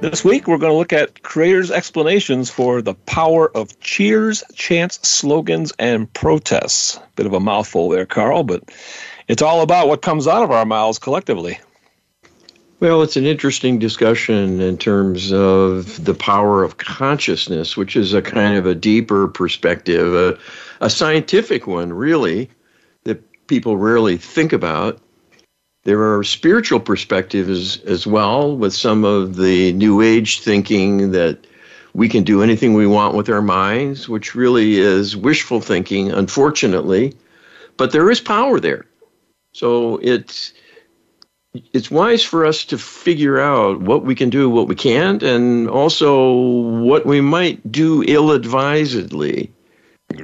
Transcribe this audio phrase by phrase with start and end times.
[0.00, 5.08] This week, we're going to look at creators' explanations for the power of cheers, chants,
[5.08, 7.00] slogans, and protests.
[7.16, 8.62] Bit of a mouthful there, Carl, but
[9.26, 11.58] it's all about what comes out of our mouths collectively.
[12.78, 18.20] Well, it's an interesting discussion in terms of the power of consciousness, which is a
[18.20, 20.38] kind of a deeper perspective, a,
[20.84, 22.50] a scientific one, really,
[23.04, 25.00] that people rarely think about.
[25.86, 31.46] There are spiritual perspectives as well, with some of the New Age thinking that
[31.94, 37.14] we can do anything we want with our minds, which really is wishful thinking, unfortunately.
[37.76, 38.86] But there is power there.
[39.54, 40.52] So it's
[41.72, 45.70] it's wise for us to figure out what we can do, what we can't, and
[45.70, 49.52] also what we might do ill advisedly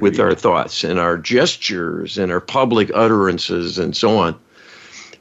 [0.01, 4.37] with our thoughts and our gestures and our public utterances and so on.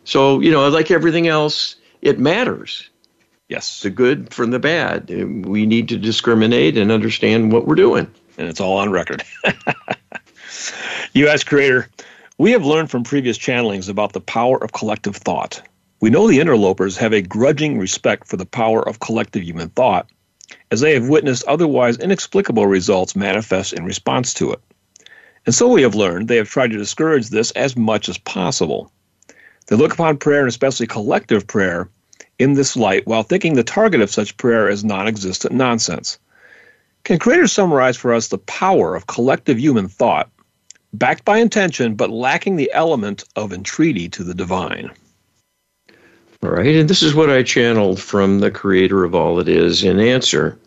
[0.05, 2.89] So, you know, like everything else, it matters.
[3.49, 3.81] Yes.
[3.83, 5.09] The good from the bad.
[5.47, 8.11] We need to discriminate and understand what we're doing.
[8.39, 9.23] And it's all on record.
[11.15, 11.45] U.S.
[11.45, 11.89] creator,
[12.39, 15.63] we have learned from previous channelings about the power of collective thought.
[16.01, 20.11] We know the interlopers have a grudging respect for the power of collective human thought,
[20.71, 24.61] as they have witnessed otherwise inexplicable results manifest in response to it.
[25.45, 28.91] And so we have learned they have tried to discourage this as much as possible.
[29.67, 31.89] They look upon prayer, and especially collective prayer,
[32.39, 36.19] in this light while thinking the target of such prayer is non existent nonsense.
[37.05, 40.31] Can Creator summarize for us the power of collective human thought,
[40.93, 44.91] backed by intention but lacking the element of entreaty to the divine?
[46.43, 49.85] All right, and this is what I channeled from the creator of all it is
[49.85, 50.59] in answer.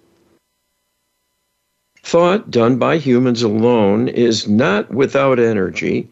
[2.01, 6.07] Thought done by humans alone is not without energy,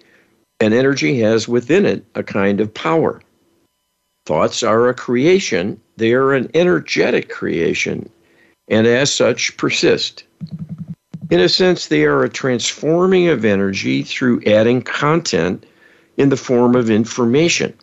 [0.64, 3.22] and energy has within it a kind of power.
[4.26, 8.10] Thoughts are a creation, they are an energetic creation,
[8.70, 10.24] and as such persist.
[11.30, 15.66] In a sense, they are a transforming of energy through adding content
[16.16, 17.74] in the form of information.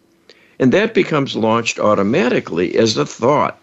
[0.59, 3.61] And that becomes launched automatically as a thought.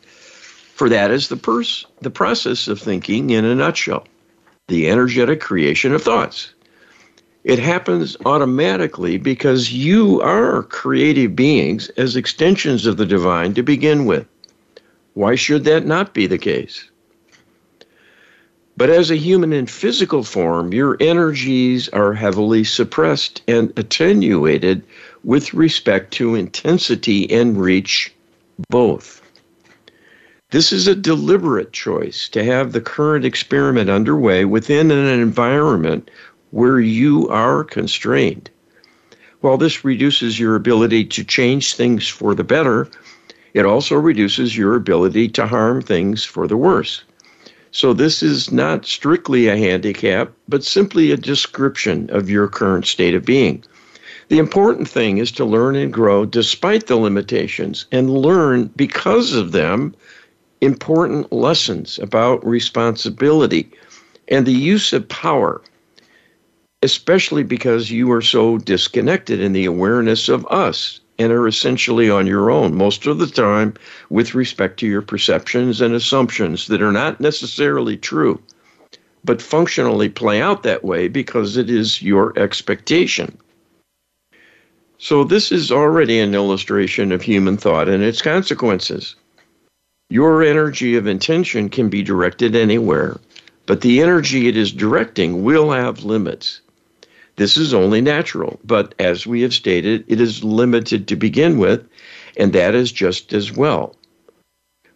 [0.75, 4.05] For that is the, pers- the process of thinking in a nutshell
[4.67, 6.53] the energetic creation of thoughts.
[7.47, 14.05] It happens automatically because you are creative beings as extensions of the divine to begin
[14.05, 14.27] with.
[15.13, 16.89] Why should that not be the case?
[18.75, 24.83] But as a human in physical form, your energies are heavily suppressed and attenuated
[25.23, 28.13] with respect to intensity and reach
[28.69, 29.21] both.
[30.51, 36.11] This is a deliberate choice to have the current experiment underway within an environment
[36.51, 38.49] where you are constrained.
[39.41, 42.89] While this reduces your ability to change things for the better,
[43.53, 47.03] it also reduces your ability to harm things for the worse.
[47.71, 53.13] So, this is not strictly a handicap, but simply a description of your current state
[53.13, 53.63] of being.
[54.29, 59.51] The important thing is to learn and grow despite the limitations and learn because of
[59.51, 59.95] them
[60.61, 63.69] important lessons about responsibility
[64.27, 65.61] and the use of power,
[66.83, 72.27] especially because you are so disconnected in the awareness of us and are essentially on
[72.27, 73.73] your own most of the time
[74.11, 78.39] with respect to your perceptions and assumptions that are not necessarily true,
[79.25, 83.35] but functionally play out that way because it is your expectation.
[84.99, 89.15] So, this is already an illustration of human thought and its consequences.
[90.09, 93.19] Your energy of intention can be directed anywhere,
[93.65, 96.61] but the energy it is directing will have limits.
[97.37, 101.87] This is only natural, but as we have stated, it is limited to begin with,
[102.35, 103.95] and that is just as well.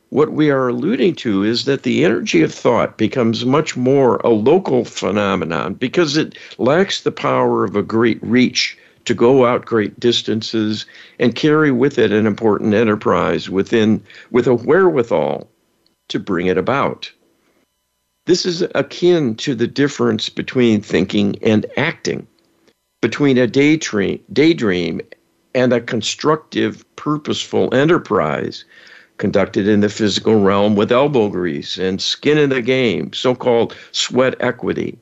[0.10, 4.30] What we are alluding to is that the energy of thought becomes much more a
[4.30, 10.00] local phenomenon because it lacks the power of a great reach to go out great
[10.00, 10.88] distances
[11.20, 15.48] and carry with it an important enterprise within with a wherewithal
[16.08, 17.12] to bring it about.
[18.26, 22.28] This is akin to the difference between thinking and acting
[23.01, 25.01] between a daydream, daydream
[25.53, 28.63] and a constructive, purposeful enterprise
[29.18, 33.75] conducted in the physical realm with elbow grease and skin in the game, so called
[33.92, 34.98] sweat equity.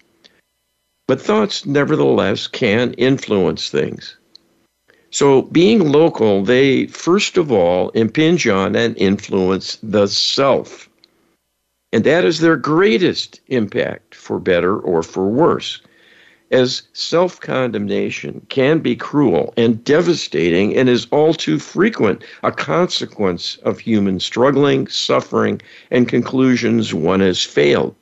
[1.08, 4.16] But thoughts, nevertheless, can influence things.
[5.12, 10.88] So, being local, they first of all impinge on and influence the self.
[11.92, 15.82] And that is their greatest impact, for better or for worse,
[16.52, 23.58] as self condemnation can be cruel and devastating and is all too frequent a consequence
[23.64, 25.62] of human struggling, suffering,
[25.92, 27.96] and conclusions one has failed.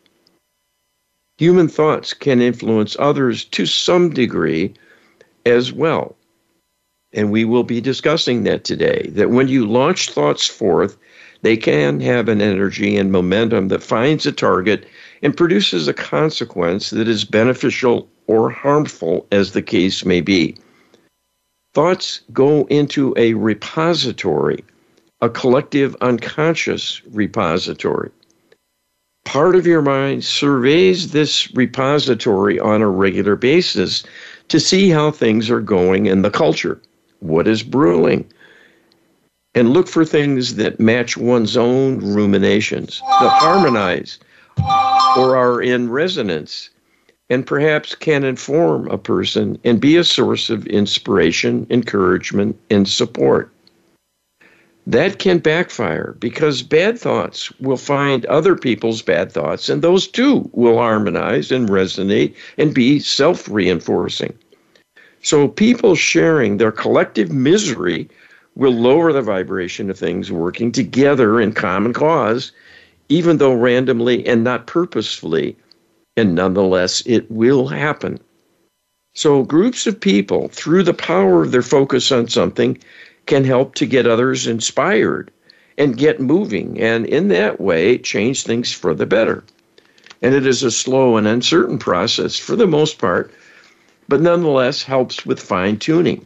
[1.38, 4.74] Human thoughts can influence others to some degree
[5.46, 6.16] as well.
[7.14, 9.10] And we will be discussing that today.
[9.14, 10.98] That when you launch thoughts forth,
[11.44, 14.86] they can have an energy and momentum that finds a target
[15.22, 20.56] and produces a consequence that is beneficial or harmful, as the case may be.
[21.74, 24.64] Thoughts go into a repository,
[25.22, 28.12] a collective unconscious repository.
[29.26, 34.04] Part of your mind surveys this repository on a regular basis
[34.48, 36.82] to see how things are going in the culture
[37.20, 38.32] what is brewing,
[39.56, 44.20] and look for things that match one's own ruminations, that harmonize
[45.18, 46.70] or are in resonance,
[47.30, 53.52] and perhaps can inform a person and be a source of inspiration, encouragement, and support.
[54.88, 60.50] That can backfire because bad thoughts will find other people's bad thoughts, and those too
[60.54, 64.34] will harmonize and resonate and be self reinforcing.
[65.22, 68.08] So people sharing their collective misery
[68.56, 72.54] will lower the vibration of things working together in common cause,
[73.10, 75.56] even though randomly and not purposefully.
[76.16, 78.20] And nonetheless, it will happen.
[79.14, 82.78] So, groups of people, through the power of their focus on something,
[83.26, 85.32] can help to get others inspired
[85.78, 89.44] and get moving, and in that way, change things for the better.
[90.22, 93.32] And it is a slow and uncertain process for the most part
[94.08, 96.26] but nonetheless helps with fine tuning.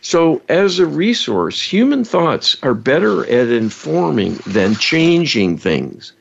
[0.00, 6.12] So, as a resource, human thoughts are better at informing than changing things.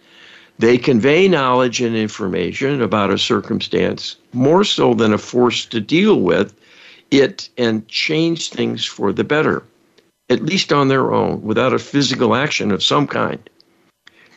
[0.58, 6.22] They convey knowledge and information about a circumstance more so than a force to deal
[6.22, 6.56] with
[7.12, 9.64] it and change things for the better,
[10.30, 13.50] at least on their own, without a physical action of some kind.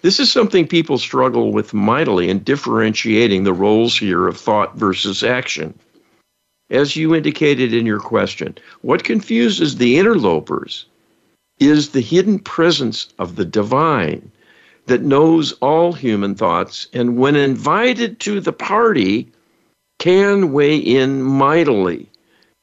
[0.03, 5.23] This is something people struggle with mightily in differentiating the roles here of thought versus
[5.23, 5.75] action
[6.71, 10.85] as you indicated in your question, what confuses the interlopers
[11.59, 14.31] is the hidden presence of the divine
[14.89, 19.31] that knows all human thoughts and, when invited to the party,
[19.99, 22.09] can weigh in mightily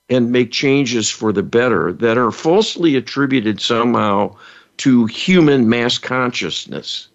[0.10, 4.36] and make changes for the better that are falsely attributed somehow
[4.78, 7.08] to human mass consciousness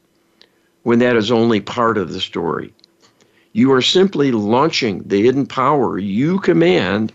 [0.83, 2.73] when that is only part of the story.
[3.53, 7.13] You are simply launching the hidden power you command,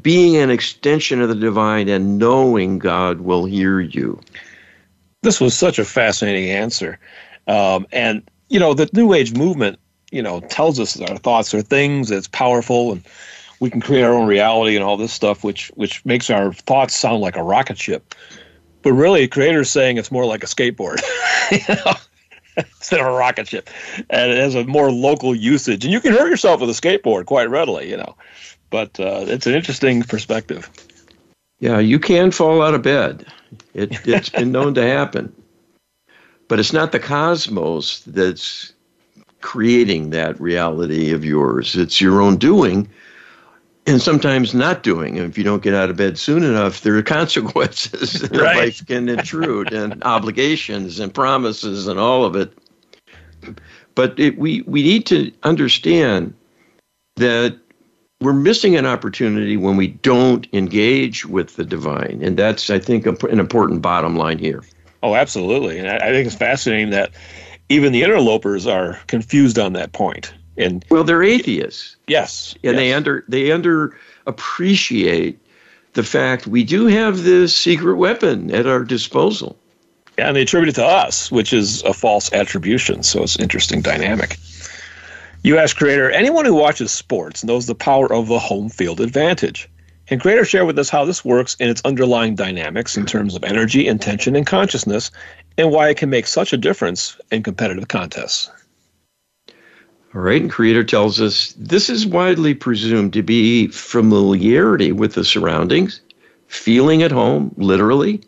[0.00, 4.18] being an extension of the divine and knowing God will hear you.
[5.22, 6.98] This was such a fascinating answer.
[7.46, 9.78] Um, and, you know, the New Age movement,
[10.10, 13.02] you know, tells us that our thoughts are things, it's powerful, and
[13.60, 16.96] we can create our own reality and all this stuff, which, which makes our thoughts
[16.96, 18.14] sound like a rocket ship.
[18.82, 21.00] But really, Creator's saying it's more like a skateboard.
[21.50, 21.94] you know?
[22.56, 23.70] instead of a rocket ship,
[24.10, 25.84] and it has a more local usage.
[25.84, 28.16] And you can hurt yourself with a skateboard quite readily, you know.
[28.70, 30.70] But uh, it's an interesting perspective.
[31.60, 33.26] Yeah, you can fall out of bed.
[33.72, 35.32] It, it's been known to happen,
[36.48, 38.72] but it's not the cosmos that's
[39.40, 41.76] creating that reality of yours.
[41.76, 42.88] It's your own doing
[43.86, 45.18] and sometimes not doing.
[45.18, 48.56] And If you don't get out of bed soon enough, there are consequences that right.
[48.56, 52.52] life can intrude and obligations and promises and all of it.
[53.94, 56.34] But it, we, we need to understand
[57.16, 57.56] that
[58.20, 62.20] we're missing an opportunity when we don't engage with the divine.
[62.22, 64.62] And that's, I think, an important bottom line here.
[65.04, 65.78] Oh, absolutely.
[65.78, 67.10] And I think it's fascinating that
[67.68, 70.32] even the interlopers are confused on that point.
[70.56, 71.96] and well, they're atheists.
[72.06, 72.76] Yes, and yes.
[72.76, 73.96] they under they under
[74.26, 75.38] appreciate
[75.92, 79.58] the fact we do have this secret weapon at our disposal.
[80.16, 83.02] Yeah, and they attribute it to us, which is a false attribution.
[83.02, 84.38] So it's an interesting dynamic.
[85.42, 89.68] You ask Creator, anyone who watches sports knows the power of the home field advantage.
[90.06, 93.44] Can Creator share with us how this works and its underlying dynamics in terms of
[93.44, 95.10] energy, intention, and consciousness,
[95.56, 98.50] and why it can make such a difference in competitive contests?
[100.14, 105.24] All right, and Creator tells us this is widely presumed to be familiarity with the
[105.24, 106.00] surroundings,
[106.48, 108.20] feeling at home, literally,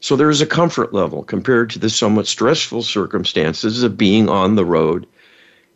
[0.00, 4.54] So there is a comfort level compared to the somewhat stressful circumstances of being on
[4.54, 5.06] the road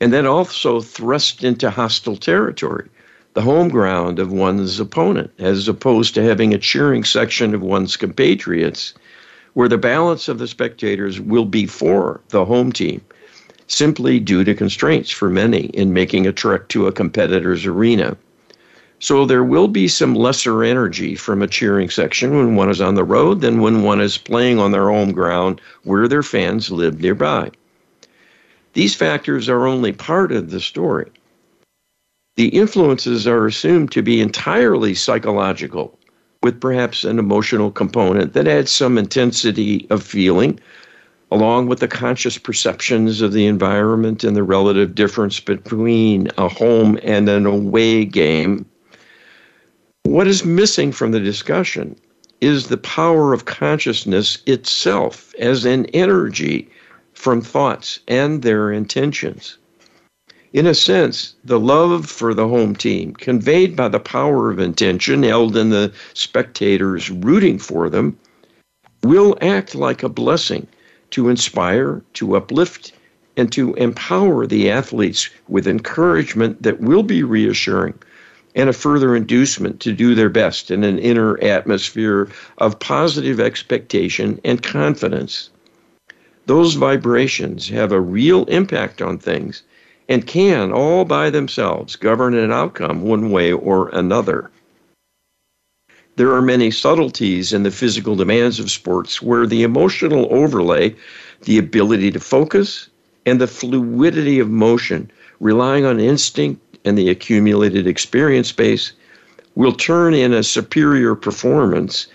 [0.01, 2.89] and then also thrust into hostile territory,
[3.35, 7.97] the home ground of one's opponent, as opposed to having a cheering section of one's
[7.97, 8.95] compatriots
[9.55, 13.01] where the balance of the spectators will be for the home team,
[13.67, 18.17] simply due to constraints for many in making a trek to a competitor's arena.
[19.01, 22.95] So there will be some lesser energy from a cheering section when one is on
[22.95, 27.01] the road than when one is playing on their home ground where their fans live
[27.01, 27.51] nearby.
[28.75, 31.11] These factors are only part of the story.
[32.37, 35.97] The influences are assumed to be entirely psychological
[36.43, 40.59] with perhaps an emotional component that adds some intensity of feeling,
[41.31, 46.99] along with the conscious perceptions of the environment and the relative difference between a home
[47.05, 48.67] and an away game.
[50.03, 51.95] What is missing from the discussion
[52.41, 56.69] is the power of consciousness itself as an energy
[57.13, 59.57] from thoughts and their intentions
[60.55, 65.25] in a sense, the love for the home team, conveyed by the power of intention
[65.25, 68.17] held in the spectators rooting for them,
[69.03, 70.65] will act like a blessing
[71.11, 72.93] to inspire, to uplift,
[73.37, 77.95] and to empower the athletes with encouragement that will be reassuring
[78.55, 84.41] and a further inducement to do their best in an inner atmosphere of positive expectation
[84.45, 85.51] and confidence.
[86.47, 89.65] Those vibrations have a real impact on things
[90.09, 94.51] and can all by themselves govern an outcome one way or another.
[96.17, 100.95] There are many subtleties in the physical demands of sports where the emotional overlay,
[101.43, 102.89] the ability to focus,
[103.27, 108.93] and the fluidity of motion, relying on instinct and the accumulated experience base,
[109.57, 112.07] will turn in a superior performance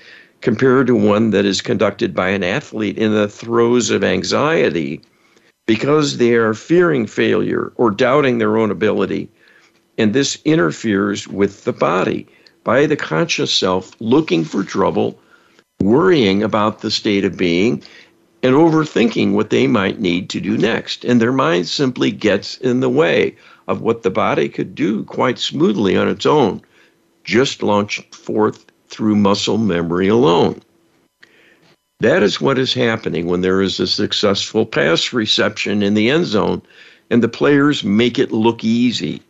[0.41, 5.01] compared to one that is conducted by an athlete in the throes of anxiety
[5.69, 9.29] because they are fearing failure or doubting their own ability.
[9.99, 12.25] And this interferes with the body
[12.63, 15.19] by the conscious self looking for trouble,
[15.79, 17.83] worrying about the state of being,
[18.41, 21.05] and overthinking what they might need to do next.
[21.05, 23.35] And their mind simply gets in the way
[23.67, 26.63] of what the body could do quite smoothly on its own,
[27.23, 30.63] just launched forth through muscle memory alone.
[31.99, 36.25] That is what is happening when there is a successful pass reception in the end
[36.25, 36.61] zone
[37.09, 39.21] and the players make it look easy.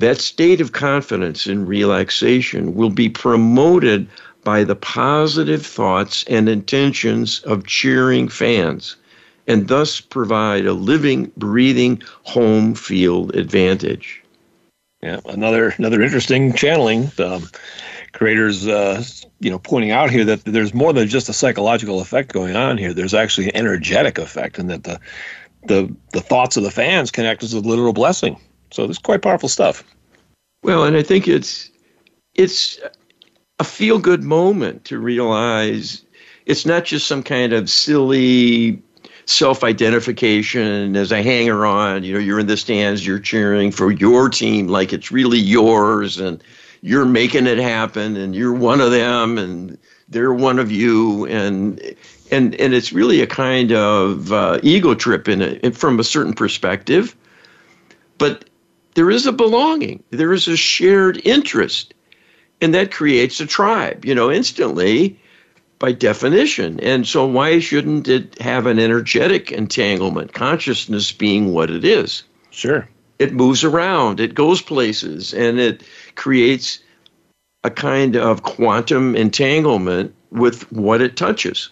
[0.00, 4.08] That state of confidence and relaxation will be promoted
[4.42, 8.96] by the positive thoughts and intentions of cheering fans
[9.46, 14.22] and thus provide a living, breathing home field advantage.
[15.02, 17.10] Yeah, another another interesting channeling.
[17.18, 17.48] Um,
[18.12, 19.02] creators uh,
[19.40, 22.78] you know pointing out here that there's more than just a psychological effect going on
[22.78, 22.94] here.
[22.94, 25.00] There's actually an energetic effect, and that the
[25.66, 28.38] the the thoughts of the fans can act as a literal blessing.
[28.70, 29.82] So this is quite powerful stuff.
[30.62, 31.70] Well, and I think it's
[32.34, 32.78] it's
[33.58, 36.04] a feel good moment to realize
[36.46, 38.82] it's not just some kind of silly
[39.26, 42.04] self identification as a hanger on.
[42.04, 46.18] You know, you're in the stands, you're cheering for your team like it's really yours,
[46.18, 46.42] and
[46.82, 51.26] you're making it happen and you're one of them and they're one of you.
[51.26, 51.80] And
[52.30, 56.34] and and it's really a kind of uh, ego trip in it from a certain
[56.34, 57.14] perspective.
[58.18, 58.48] But
[58.94, 60.02] there is a belonging.
[60.10, 61.94] There is a shared interest.
[62.62, 65.18] And that creates a tribe you know instantly
[65.78, 66.78] by definition.
[66.80, 72.22] And so why shouldn't it have an energetic entanglement consciousness being what it is?
[72.50, 72.86] Sure
[73.20, 75.82] it moves around, it goes places, and it
[76.14, 76.80] creates
[77.62, 81.68] a kind of quantum entanglement with what it touches.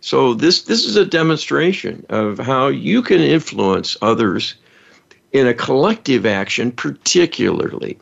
[0.00, 4.56] So this this is a demonstration of how you can influence others
[5.30, 7.96] in a collective action, particularly.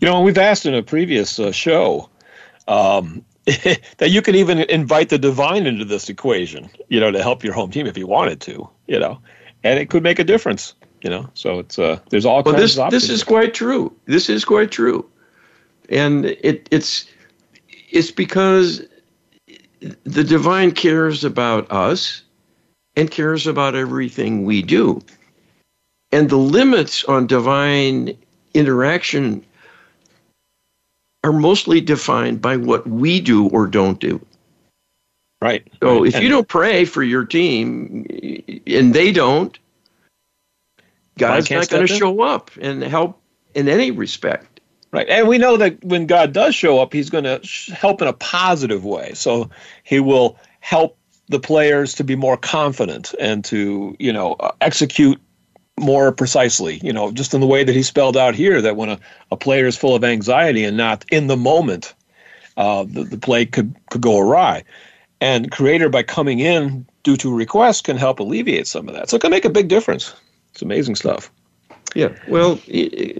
[0.00, 2.08] You know, we've asked in a previous uh, show
[2.66, 6.70] um, that you can even invite the divine into this equation.
[6.88, 8.66] You know, to help your home team if you wanted to.
[8.86, 9.20] You know,
[9.62, 10.72] and it could make a difference
[11.04, 11.28] you know?
[11.34, 13.94] So it's uh there's all well, this this is quite true.
[14.06, 15.08] This is quite true.
[15.90, 17.06] And it it's
[17.90, 18.82] it's because
[20.04, 22.22] the divine cares about us
[22.96, 25.02] and cares about everything we do.
[26.10, 28.16] And the limits on divine
[28.54, 29.44] interaction
[31.22, 34.24] are mostly defined by what we do or don't do.
[35.42, 35.66] Right.
[35.82, 36.08] So right.
[36.08, 38.06] if and you don't pray for your team
[38.66, 39.58] and they don't
[41.16, 43.20] God's not going to show up and help
[43.54, 44.60] in any respect.
[44.90, 45.08] Right.
[45.08, 47.40] And we know that when God does show up, he's going to
[47.74, 49.12] help in a positive way.
[49.14, 49.50] So
[49.82, 50.96] he will help
[51.28, 55.20] the players to be more confident and to, you know, uh, execute
[55.80, 58.88] more precisely, you know, just in the way that he spelled out here that when
[58.88, 59.00] a,
[59.32, 61.92] a player is full of anxiety and not in the moment,
[62.56, 64.62] uh, the, the play could, could go awry.
[65.20, 69.10] And Creator, by coming in due to request, can help alleviate some of that.
[69.10, 70.14] So it can make a big difference.
[70.54, 71.32] It's amazing stuff.
[71.96, 72.60] Yeah, well,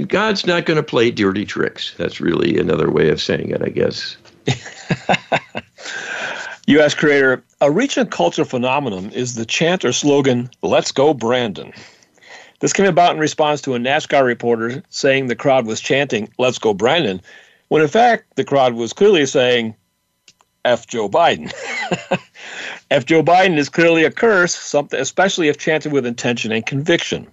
[0.07, 1.95] God's not going to play dirty tricks.
[1.97, 4.17] That's really another way of saying it, I guess.
[6.67, 6.95] U.S.
[6.95, 11.73] creator, a recent cultural phenomenon is the chant or slogan, Let's Go Brandon.
[12.61, 16.59] This came about in response to a NASCAR reporter saying the crowd was chanting, Let's
[16.59, 17.21] Go Brandon,
[17.69, 19.75] when in fact the crowd was clearly saying,
[20.65, 21.53] F Joe Biden.
[22.91, 27.27] F Joe Biden is clearly a curse, something especially if chanted with intention and conviction.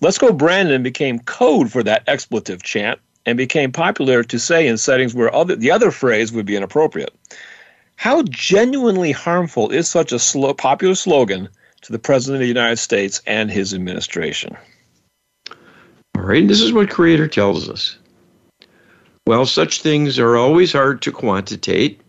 [0.00, 4.76] Let's Go Brandon became code for that expletive chant and became popular to say in
[4.76, 7.14] settings where other, the other phrase would be inappropriate.
[7.96, 11.48] How genuinely harmful is such a slow, popular slogan
[11.82, 14.56] to the President of the United States and his administration?
[16.16, 17.96] All right, this is what Creator tells us.
[19.26, 22.00] Well, such things are always hard to quantitate.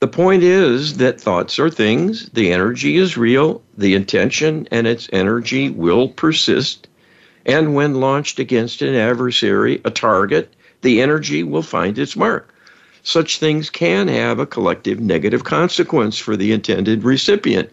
[0.00, 5.08] The point is that thoughts are things, the energy is real, the intention and its
[5.10, 6.86] energy will persist,
[7.46, 12.54] and when launched against an adversary, a target, the energy will find its mark.
[13.04, 17.70] Such things can have a collective negative consequence for the intended recipient,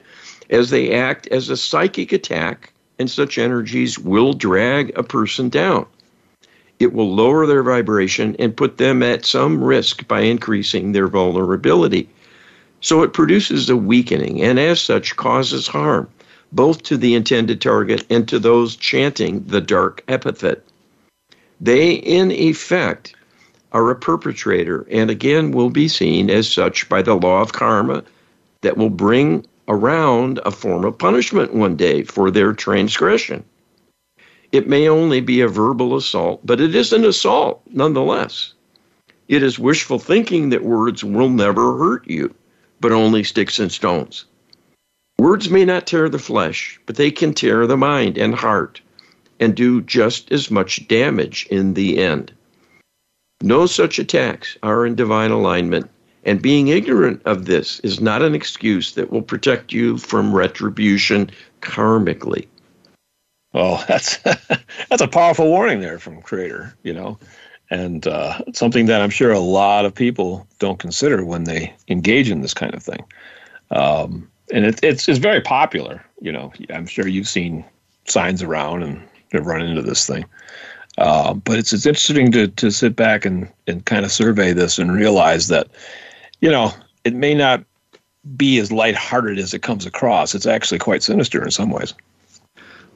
[0.49, 5.85] as they act as a psychic attack, and such energies will drag a person down.
[6.83, 12.09] It will lower their vibration and put them at some risk by increasing their vulnerability.
[12.81, 16.09] So it produces a weakening and, as such, causes harm
[16.51, 20.61] both to the intended target and to those chanting the dark epithet.
[21.61, 23.15] They, in effect,
[23.71, 28.03] are a perpetrator and again will be seen as such by the law of karma
[28.61, 33.43] that will bring around a form of punishment one day for their transgression.
[34.53, 38.53] It may only be a verbal assault, but it is an assault nonetheless.
[39.27, 42.35] It is wishful thinking that words will never hurt you,
[42.79, 44.25] but only sticks and stones.
[45.17, 48.79] Words may not tear the flesh, but they can tear the mind and heart
[49.39, 52.31] and do just as much damage in the end.
[53.41, 55.89] No such attacks are in divine alignment,
[56.25, 61.31] and being ignorant of this is not an excuse that will protect you from retribution
[61.61, 62.45] karmically.
[63.53, 67.17] Oh, that's that's a powerful warning there from Creator, you know,
[67.69, 72.29] and uh, something that I'm sure a lot of people don't consider when they engage
[72.29, 73.03] in this kind of thing.
[73.71, 76.03] Um, and it, it's it's very popular.
[76.21, 77.65] You know, I'm sure you've seen
[78.05, 80.25] signs around and have run into this thing.
[80.97, 84.77] Uh, but it's it's interesting to to sit back and and kind of survey this
[84.77, 85.67] and realize that,
[86.41, 86.71] you know,
[87.03, 87.63] it may not
[88.37, 90.35] be as lighthearted as it comes across.
[90.35, 91.93] It's actually quite sinister in some ways.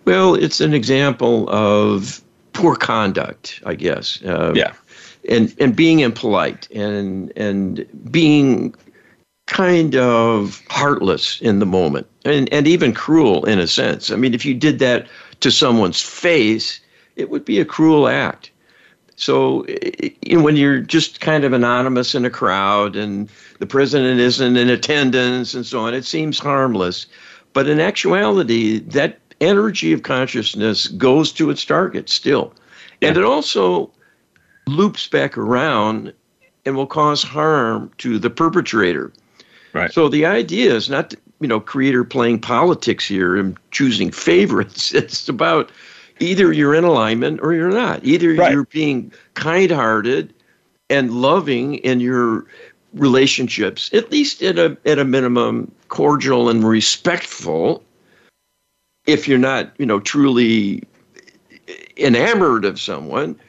[0.08, 2.22] Well, it's an example of
[2.54, 4.24] poor conduct, I guess.
[4.24, 4.72] Uh, yeah.
[5.28, 8.74] And and being impolite and and being
[9.48, 14.10] kind of heartless in the moment and, and even cruel in a sense.
[14.10, 15.08] I mean, if you did that
[15.42, 16.80] to someone's face,
[17.18, 18.50] it would be a cruel act.
[19.18, 24.22] So you know, when you're just kind of anonymous in a crowd and the president
[24.22, 27.08] isn't in attendance and so on, it seems harmless.
[27.52, 32.54] But in actuality, that energy of consciousness goes to its target still.
[33.02, 33.10] Yeah.
[33.10, 33.92] And it also
[34.68, 36.14] loops back around
[36.66, 39.12] and will cause harm to the perpetrator.
[39.74, 39.92] Right.
[39.92, 44.94] So the idea is not, you know, creator playing politics here and choosing favorites.
[44.94, 45.72] It's about
[46.20, 48.04] either you're in alignment or you're not.
[48.04, 48.52] Either right.
[48.52, 50.34] you're being kind-hearted
[50.90, 52.46] and loving in your
[52.94, 57.84] relationships, at least at a at a minimum, cordial and respectful.
[59.08, 60.84] If you're not, you know, truly
[61.98, 63.40] enamored of someone,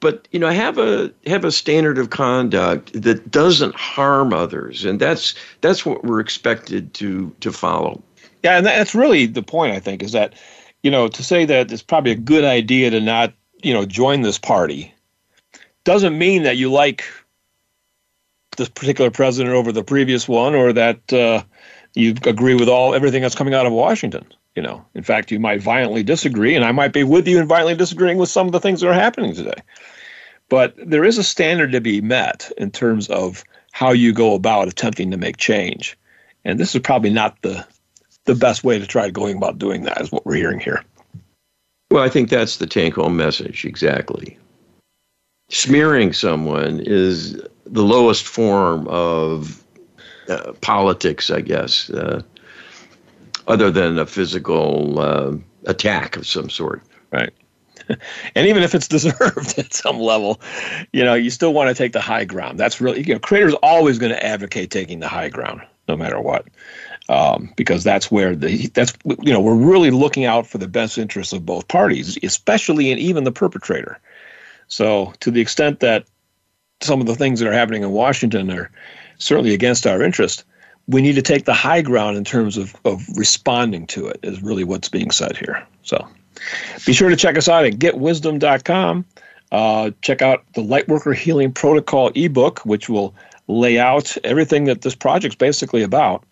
[0.00, 4.84] but you know have a have a standard of conduct that doesn't harm others.
[4.84, 8.02] And that's that's what we're expected to to follow.
[8.44, 10.34] Yeah and that's really the point i think is that
[10.82, 14.20] you know to say that it's probably a good idea to not you know join
[14.20, 14.94] this party
[15.84, 17.04] doesn't mean that you like
[18.58, 21.42] this particular president over the previous one or that uh,
[21.94, 25.38] you agree with all everything that's coming out of washington you know in fact you
[25.38, 28.52] might violently disagree and i might be with you in violently disagreeing with some of
[28.52, 29.60] the things that are happening today
[30.48, 34.68] but there is a standard to be met in terms of how you go about
[34.68, 35.98] attempting to make change.
[36.44, 37.66] And this is probably not the
[38.26, 40.82] the best way to try going about doing that is what we're hearing here.
[41.90, 44.38] Well, I think that's the take home message exactly.
[45.50, 47.34] smearing someone is
[47.66, 49.62] the lowest form of
[50.28, 52.22] uh, politics, I guess, uh,
[53.46, 56.82] other than a physical uh, attack of some sort.
[57.10, 57.32] Right.
[58.34, 60.40] and even if it's deserved at some level,
[60.92, 62.58] you know, you still want to take the high ground.
[62.58, 66.20] That's really, you know, creators always going to advocate taking the high ground, no matter
[66.20, 66.46] what,
[67.08, 70.98] um, because that's where the that's you know we're really looking out for the best
[70.98, 73.98] interests of both parties, especially and even the perpetrator.
[74.68, 76.06] So to the extent that
[76.80, 78.70] some of the things that are happening in Washington are
[79.18, 80.44] certainly against our interest,
[80.86, 84.42] we need to take the high ground in terms of, of responding to it, is
[84.42, 85.64] really what's being said here.
[85.82, 86.06] So
[86.86, 89.04] be sure to check us out at getwisdom.com.
[89.52, 93.14] Uh, check out the Lightworker Healing Protocol ebook, which will
[93.46, 96.24] lay out everything that this project's basically about.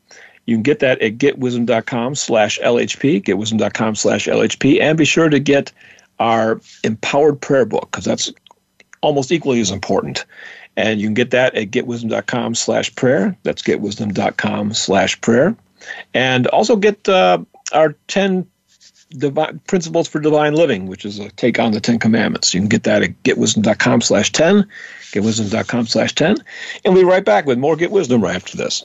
[0.46, 5.38] You can get that at getwisdom.com slash LHP, getwisdom.com slash LHP, and be sure to
[5.38, 5.70] get
[6.18, 8.32] our empowered prayer book, because that's
[9.02, 10.24] almost equally as important.
[10.76, 13.36] And you can get that at getwisdom.com slash prayer.
[13.42, 15.54] That's getwisdom.com slash prayer.
[16.14, 17.38] And also get uh,
[17.72, 18.46] our 10
[19.10, 22.54] divine, principles for divine living, which is a take on the Ten Commandments.
[22.54, 24.66] You can get that at getwisdom.com slash 10,
[25.12, 26.36] getwisdom.com slash 10.
[26.84, 28.84] And we'll be right back with more Get Wisdom right after this.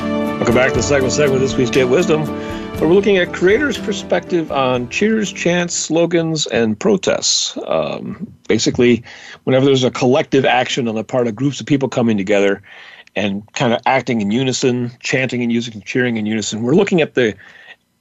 [0.51, 3.31] Welcome back to the second segment of this week's Get Wisdom, where we're looking at
[3.31, 7.57] creators' perspective on cheers, chants, slogans, and protests.
[7.67, 9.01] Um, basically,
[9.45, 12.61] whenever there's a collective action on the part of groups of people coming together
[13.15, 17.13] and kind of acting in unison, chanting in unison, cheering in unison, we're looking at
[17.13, 17.33] the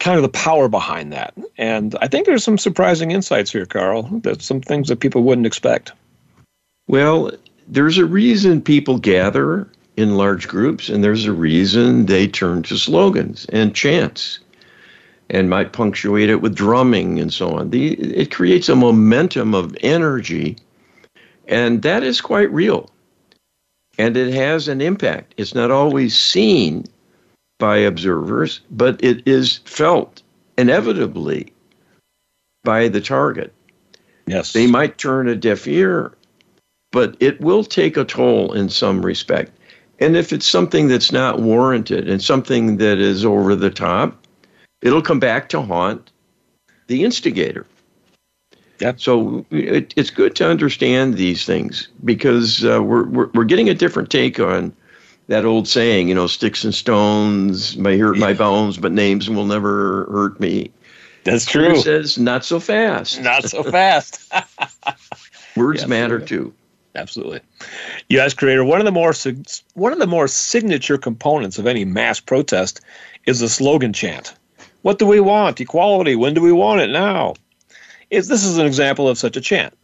[0.01, 1.33] kind of the power behind that.
[1.57, 4.09] And I think there's some surprising insights here, Carl.
[4.25, 5.93] That's some things that people wouldn't expect.
[6.89, 7.31] Well,
[7.69, 9.69] there's a reason people gather
[10.01, 14.39] in large groups, and there's a reason they turn to slogans and chants
[15.29, 17.71] and might punctuate it with drumming and so on.
[17.71, 20.57] The, it creates a momentum of energy,
[21.47, 22.91] and that is quite real.
[23.99, 25.35] And it has an impact.
[25.37, 26.87] It's not always seen
[27.59, 30.23] by observers, but it is felt
[30.59, 31.53] inevitably
[32.65, 33.53] by the target.
[34.27, 34.53] Yes.
[34.53, 36.13] They might turn a deaf ear,
[36.93, 39.53] but it will take a toll in some respect.
[40.01, 44.27] And if it's something that's not warranted and something that is over the top,
[44.81, 46.11] it'll come back to haunt
[46.87, 47.67] the instigator.
[48.81, 48.95] Yeah.
[48.97, 53.75] So it, it's good to understand these things because uh, we're, we're, we're getting a
[53.75, 54.75] different take on
[55.27, 59.45] that old saying, you know, sticks and stones may hurt my bones, but names will
[59.45, 60.71] never hurt me.
[61.25, 61.73] That's true.
[61.73, 63.21] It says not so fast.
[63.21, 64.33] Not so fast.
[65.57, 66.55] Words Yeah, matter too.
[66.95, 67.41] Absolutely.
[68.09, 68.35] U.S.
[68.35, 68.65] creator.
[68.65, 69.13] One of the more
[69.75, 72.81] one of the more signature components of any mass protest
[73.27, 74.35] is the slogan chant.
[74.83, 75.61] What do we want?
[75.61, 76.17] Equality.
[76.17, 76.91] When do we want it?
[76.91, 77.35] Now.
[78.11, 79.77] It's, this is an example of such a chant.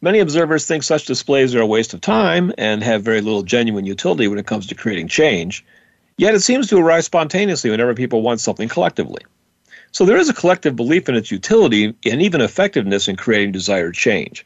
[0.00, 3.86] Many observers think such displays are a waste of time and have very little genuine
[3.86, 5.64] utility when it comes to creating change.
[6.18, 9.22] Yet it seems to arise spontaneously whenever people want something collectively.
[9.92, 13.94] So there is a collective belief in its utility and even effectiveness in creating desired
[13.94, 14.44] change.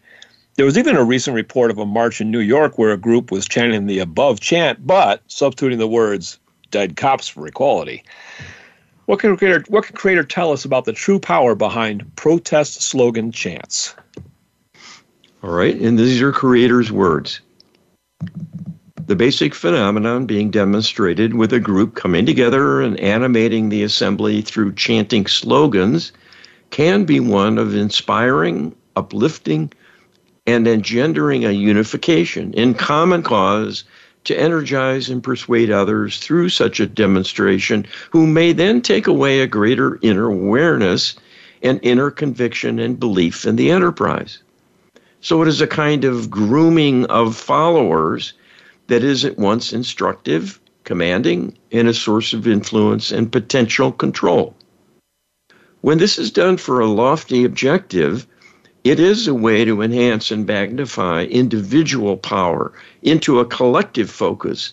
[0.56, 3.30] There was even a recent report of a march in New York where a group
[3.30, 6.38] was chanting the above chant, but substituting the words
[6.70, 8.02] dead cops for equality.
[9.04, 13.32] What can creator what can creator tell us about the true power behind protest slogan
[13.32, 13.94] chants?
[15.42, 17.40] All right, and these are creator's words.
[19.06, 24.72] The basic phenomenon being demonstrated with a group coming together and animating the assembly through
[24.72, 26.12] chanting slogans
[26.70, 29.70] can be one of inspiring, uplifting,
[30.46, 33.84] and engendering a unification in common cause
[34.24, 39.46] to energize and persuade others through such a demonstration, who may then take away a
[39.46, 41.14] greater inner awareness
[41.62, 44.42] and inner conviction and belief in the enterprise.
[45.20, 48.32] So it is a kind of grooming of followers
[48.88, 54.54] that is at once instructive, commanding, and a source of influence and potential control.
[55.80, 58.26] When this is done for a lofty objective,
[58.88, 62.72] it is a way to enhance and magnify individual power
[63.02, 64.72] into a collective focus,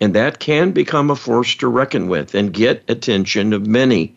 [0.00, 4.14] and that can become a force to reckon with and get attention of many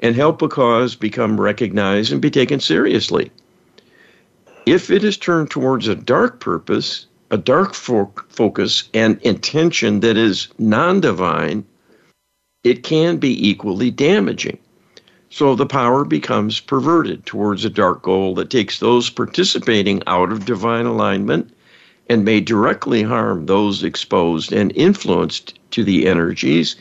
[0.00, 3.30] and help a cause become recognized and be taken seriously.
[4.66, 10.18] If it is turned towards a dark purpose, a dark fo- focus, and intention that
[10.18, 11.64] is non divine,
[12.64, 14.58] it can be equally damaging.
[15.34, 20.44] So the power becomes perverted towards a dark goal that takes those participating out of
[20.44, 21.52] divine alignment
[22.08, 26.76] and may directly harm those exposed and influenced to the energies.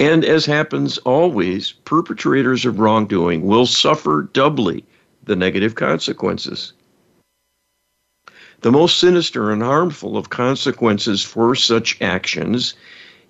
[0.00, 4.84] And as happens always, perpetrators of wrongdoing will suffer doubly
[5.22, 6.72] the negative consequences.
[8.62, 12.74] The most sinister and harmful of consequences for such actions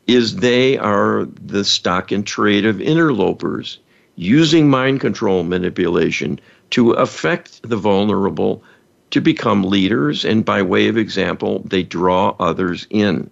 [0.07, 3.79] is they are the stock and trade of interlopers
[4.17, 6.39] using mind control manipulation
[6.71, 8.63] to affect the vulnerable
[9.11, 13.31] to become leaders, and by way of example, they draw others in.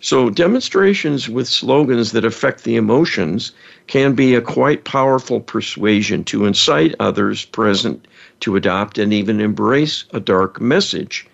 [0.00, 3.52] So, demonstrations with slogans that affect the emotions
[3.86, 8.08] can be a quite powerful persuasion to incite others present
[8.40, 11.26] to adopt and even embrace a dark message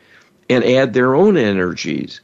[0.51, 2.21] and add their own energies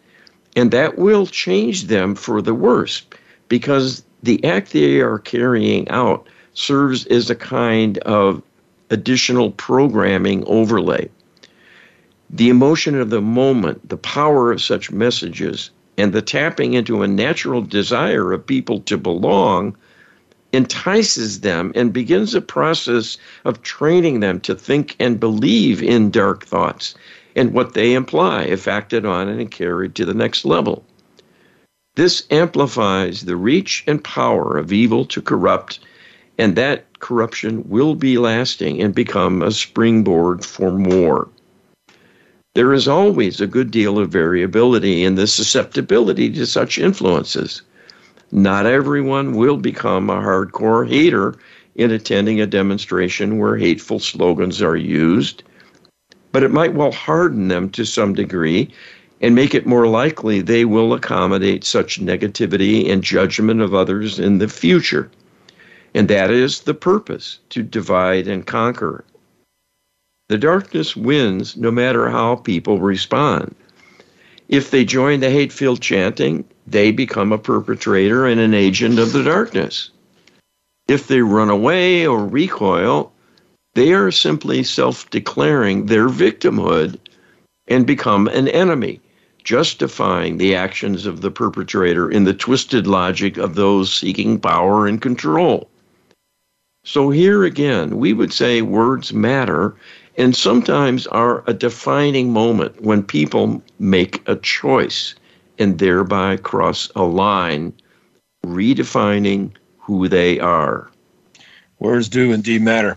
[0.56, 3.02] and that will change them for the worse
[3.48, 8.42] because the act they are carrying out serves as a kind of
[8.90, 11.08] additional programming overlay.
[12.30, 17.08] The emotion of the moment, the power of such messages, and the tapping into a
[17.08, 19.76] natural desire of people to belong
[20.52, 26.44] entices them and begins a process of training them to think and believe in dark
[26.46, 26.94] thoughts
[27.36, 30.84] and what they imply if acted on and carried to the next level.
[31.96, 35.78] This amplifies the reach and power of evil to corrupt,
[36.38, 41.28] and that corruption will be lasting and become a springboard for more.
[42.54, 47.62] There is always a good deal of variability in the susceptibility to such influences.
[48.30, 51.34] Not everyone will become a hardcore hater
[51.74, 55.42] in attending a demonstration where hateful slogans are used
[56.34, 58.68] but it might well harden them to some degree
[59.20, 64.38] and make it more likely they will accommodate such negativity and judgment of others in
[64.38, 65.08] the future.
[65.94, 69.04] And that is the purpose to divide and conquer.
[70.28, 73.54] The darkness wins no matter how people respond.
[74.48, 79.12] If they join the hate filled chanting, they become a perpetrator and an agent of
[79.12, 79.90] the darkness.
[80.88, 83.13] If they run away or recoil,
[83.74, 86.98] they are simply self declaring their victimhood
[87.66, 89.00] and become an enemy,
[89.42, 95.02] justifying the actions of the perpetrator in the twisted logic of those seeking power and
[95.02, 95.68] control.
[96.84, 99.74] So, here again, we would say words matter
[100.16, 105.14] and sometimes are a defining moment when people make a choice
[105.58, 107.72] and thereby cross a line,
[108.46, 110.90] redefining who they are.
[111.80, 112.96] Words do indeed matter.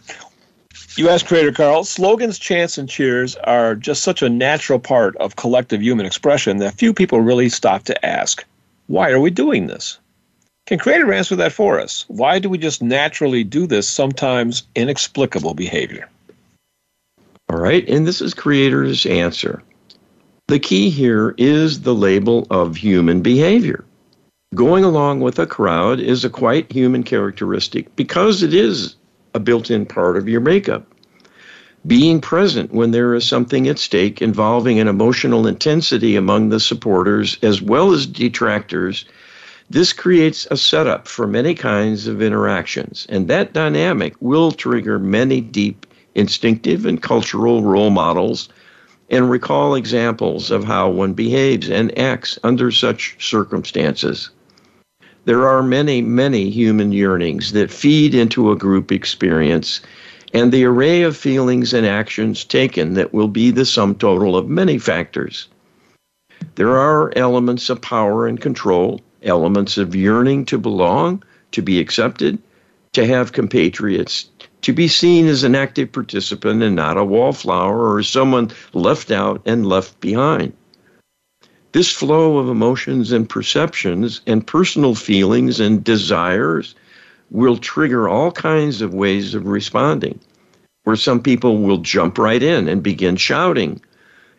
[0.98, 5.36] You asked creator Carl, slogans, chants, and cheers are just such a natural part of
[5.36, 8.44] collective human expression that few people really stop to ask,
[8.88, 10.00] why are we doing this?
[10.66, 12.04] Can creator answer that for us?
[12.08, 16.10] Why do we just naturally do this sometimes inexplicable behavior?
[17.48, 19.62] All right, and this is creator's answer.
[20.48, 23.86] The key here is the label of human behavior.
[24.56, 28.96] Going along with a crowd is a quite human characteristic because it is
[29.34, 30.87] a built in part of your makeup.
[31.88, 37.38] Being present when there is something at stake involving an emotional intensity among the supporters
[37.42, 39.06] as well as detractors,
[39.70, 45.40] this creates a setup for many kinds of interactions, and that dynamic will trigger many
[45.40, 48.50] deep instinctive and cultural role models
[49.10, 54.30] and recall examples of how one behaves and acts under such circumstances.
[55.24, 59.80] There are many, many human yearnings that feed into a group experience
[60.34, 64.50] and the array of feelings and actions taken that will be the sum total of
[64.50, 65.48] many factors.
[66.56, 72.40] There are elements of power and control, elements of yearning to belong, to be accepted,
[72.94, 74.30] to have compatriots,
[74.62, 79.42] to be seen as an active participant and not a wallflower or someone left out
[79.46, 80.54] and left behind.
[81.74, 86.76] This flow of emotions and perceptions and personal feelings and desires
[87.32, 90.20] will trigger all kinds of ways of responding,
[90.84, 93.82] where some people will jump right in and begin shouting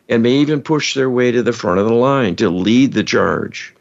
[0.09, 3.05] and may even push their way to the front of the line to lead the
[3.05, 3.75] charge,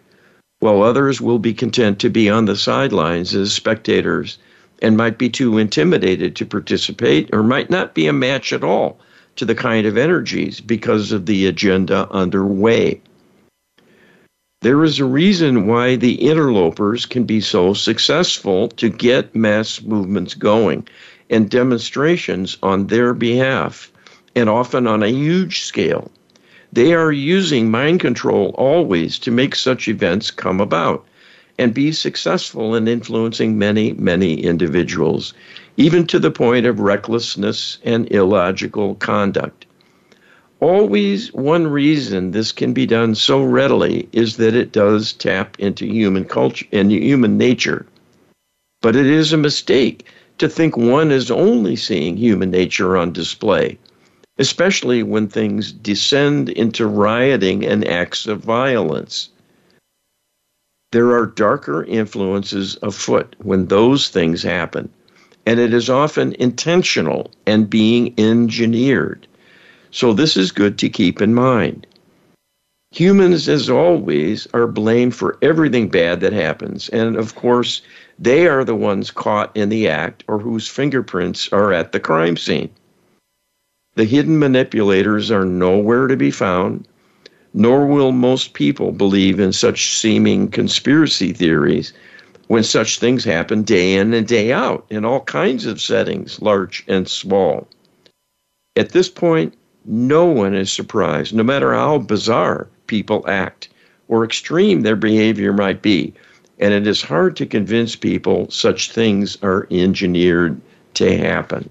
[0.59, 4.37] while others will be content to be on the sidelines as spectators
[4.81, 8.99] and might be too intimidated to participate or might not be a match at all
[9.37, 12.99] to the kind of energies because of the agenda underway.
[14.61, 20.33] There is a reason why the interlopers can be so successful to get mass movements
[20.33, 20.87] going
[21.29, 23.91] and demonstrations on their behalf,
[24.35, 26.09] and often on a huge scale.
[26.73, 31.05] They are using mind control always to make such events come about
[31.59, 35.35] and be successful in influencing many, many individuals,
[35.77, 39.66] even to the point of recklessness and illogical conduct.
[40.59, 45.85] Always one reason this can be done so readily is that it does tap into
[45.85, 47.85] human culture and human nature.
[48.81, 50.05] But it is a mistake
[50.39, 53.77] to think one is only seeing human nature on display,
[54.39, 59.29] especially when things descend into rioting and acts of violence.
[60.91, 64.89] There are darker influences afoot when those things happen,
[65.45, 69.27] and it is often intentional and being engineered.
[69.91, 71.87] So, this is good to keep in mind.
[72.91, 76.89] Humans, as always, are blamed for everything bad that happens.
[76.89, 77.81] And of course,
[78.17, 82.37] they are the ones caught in the act or whose fingerprints are at the crime
[82.37, 82.69] scene.
[83.95, 86.87] The hidden manipulators are nowhere to be found,
[87.53, 91.93] nor will most people believe in such seeming conspiracy theories
[92.47, 96.83] when such things happen day in and day out in all kinds of settings, large
[96.87, 97.67] and small.
[98.75, 99.55] At this point,
[99.87, 103.69] no one is surprised, no matter how bizarre people act
[104.09, 106.13] or extreme their behavior might be.
[106.59, 110.59] And it is hard to convince people such things are engineered
[110.95, 111.69] to happen.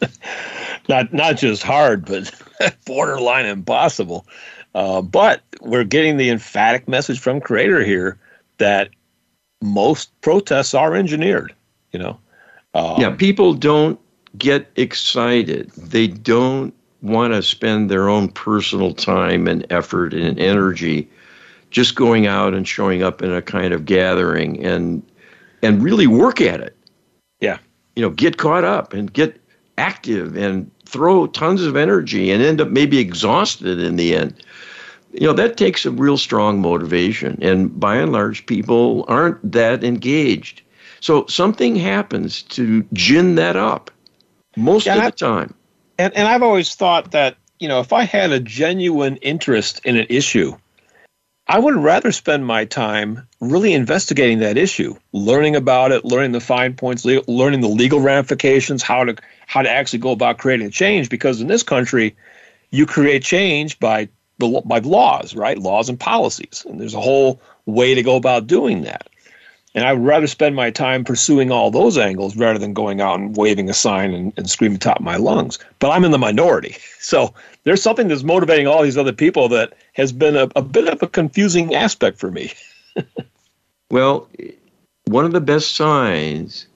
[0.88, 2.32] not not just hard, but
[2.86, 4.26] borderline impossible.
[4.74, 8.18] Uh, but we're getting the emphatic message from Creator here
[8.58, 8.90] that
[9.60, 11.54] most protests are engineered.
[11.92, 12.18] You know.
[12.74, 14.00] Um, yeah, people don't
[14.38, 15.70] get excited.
[15.72, 21.08] They don't want to spend their own personal time and effort and energy
[21.70, 25.02] just going out and showing up in a kind of gathering and
[25.62, 26.76] and really work at it.
[27.40, 27.58] Yeah.
[27.96, 29.40] You know, get caught up and get
[29.78, 34.34] active and throw tons of energy and end up maybe exhausted in the end.
[35.12, 37.38] You know, that takes a real strong motivation.
[37.42, 40.62] And by and large, people aren't that engaged.
[41.00, 43.90] So something happens to gin that up
[44.56, 45.54] most yeah, of the time
[46.02, 49.96] and and I've always thought that you know if I had a genuine interest in
[49.96, 50.56] an issue,
[51.46, 56.40] I would rather spend my time really investigating that issue, learning about it, learning the
[56.40, 61.08] fine points, learning the legal ramifications, how to how to actually go about creating change.
[61.08, 62.16] Because in this country,
[62.70, 65.56] you create change by by laws, right?
[65.56, 69.08] Laws and policies, and there's a whole way to go about doing that.
[69.74, 73.18] And I would rather spend my time pursuing all those angles rather than going out
[73.18, 75.58] and waving a sign and, and screaming top of my lungs.
[75.78, 76.76] But I'm in the minority.
[77.02, 80.86] So there's something that's motivating all these other people that has been a, a bit
[80.86, 82.52] of a confusing aspect for me.
[83.90, 84.28] well,
[85.06, 86.68] one of the best signs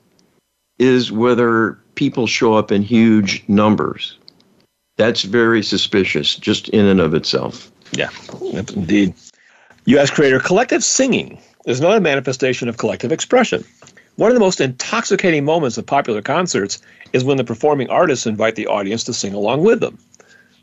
[0.81, 4.19] is whether people show up in huge numbers.
[4.97, 7.71] That's very suspicious, just in and of itself.
[7.93, 8.11] Yeah,
[8.43, 9.15] indeed.
[9.85, 13.64] You ask creator collective singing is another manifestation of collective expression.
[14.14, 16.81] One of the most intoxicating moments of popular concerts
[17.12, 19.98] is when the performing artists invite the audience to sing along with them.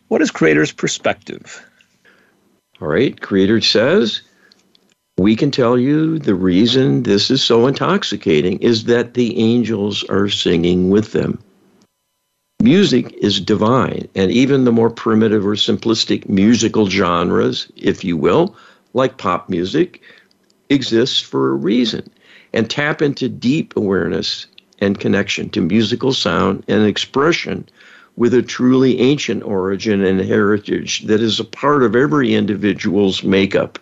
[0.07, 1.63] What is Creator's perspective?
[2.81, 4.21] All right, Creator says,
[5.17, 10.29] we can tell you the reason this is so intoxicating is that the angels are
[10.29, 11.39] singing with them.
[12.61, 18.55] Music is divine, and even the more primitive or simplistic musical genres, if you will,
[18.93, 20.01] like pop music,
[20.73, 22.09] exists for a reason
[22.53, 24.47] and tap into deep awareness
[24.79, 27.67] and connection to musical sound and expression
[28.15, 33.79] with a truly ancient origin and heritage that is a part of every individual's makeup.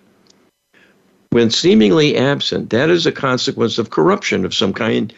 [1.31, 5.13] When seemingly absent, that is a consequence of corruption of some kind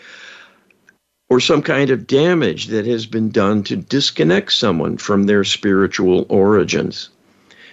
[1.30, 6.26] or some kind of damage that has been done to disconnect someone from their spiritual
[6.30, 7.10] origins.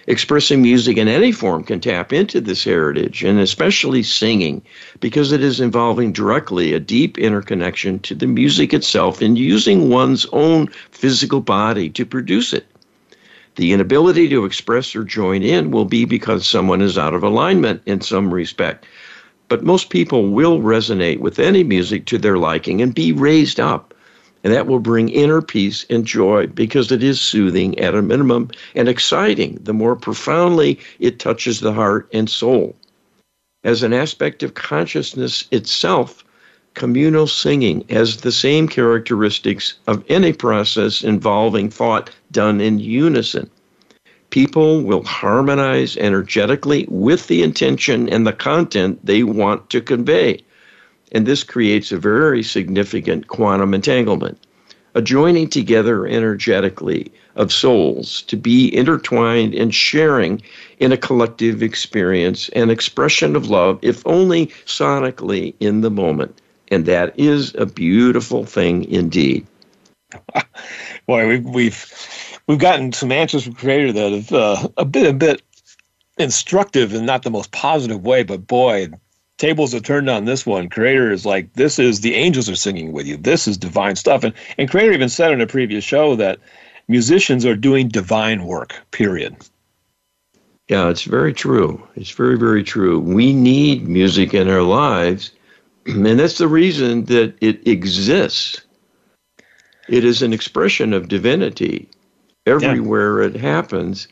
[0.07, 4.63] Expressing music in any form can tap into this heritage, and especially singing,
[4.99, 10.25] because it is involving directly a deep interconnection to the music itself and using one's
[10.31, 12.65] own physical body to produce it.
[13.57, 17.83] The inability to express or join in will be because someone is out of alignment
[17.85, 18.87] in some respect.
[19.49, 23.90] But most people will resonate with any music to their liking and be raised up
[24.43, 28.49] and that will bring inner peace and joy because it is soothing at a minimum
[28.75, 32.75] and exciting the more profoundly it touches the heart and soul.
[33.63, 36.23] As an aspect of consciousness itself,
[36.73, 43.49] communal singing has the same characteristics of any process involving thought done in unison.
[44.31, 50.41] People will harmonize energetically with the intention and the content they want to convey
[51.11, 54.37] and this creates a very significant quantum entanglement,
[54.95, 60.41] a joining together energetically of souls to be intertwined and sharing
[60.79, 66.41] in a collective experience and expression of love, if only sonically in the moment.
[66.69, 69.45] And that is a beautiful thing indeed.
[71.07, 75.13] Boy, we've we've we've gotten some answers from Creator that have uh, a bit a
[75.13, 75.41] bit
[76.17, 78.89] instructive and not the most positive way, but boy,
[79.41, 80.69] tables have turned on this one.
[80.69, 83.17] Creator is like, this is the angels are singing with you.
[83.17, 84.23] This is divine stuff.
[84.23, 86.39] And and Creator even said in a previous show that
[86.87, 88.75] musicians are doing divine work.
[88.91, 89.35] Period.
[90.67, 91.85] Yeah, it's very true.
[91.95, 92.99] It's very very true.
[92.99, 95.31] We need music in our lives,
[95.87, 98.61] and that's the reason that it exists.
[99.89, 101.89] It is an expression of divinity
[102.45, 103.29] everywhere yeah.
[103.29, 104.07] it happens.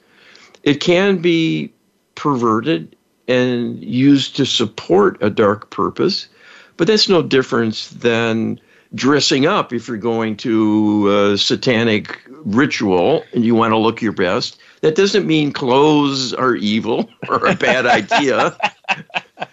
[0.64, 1.72] It can be
[2.16, 2.96] perverted
[3.30, 6.28] and used to support a dark purpose.
[6.76, 8.60] But that's no difference than
[8.96, 14.12] dressing up if you're going to a satanic ritual and you want to look your
[14.12, 14.60] best.
[14.82, 18.58] That doesn't mean clothes are evil or a bad idea.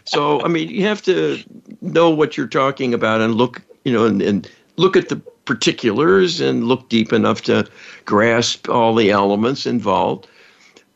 [0.04, 1.38] so, I mean, you have to
[1.82, 6.40] know what you're talking about and look, you know, and, and look at the particulars
[6.40, 7.68] and look deep enough to
[8.04, 10.26] grasp all the elements involved.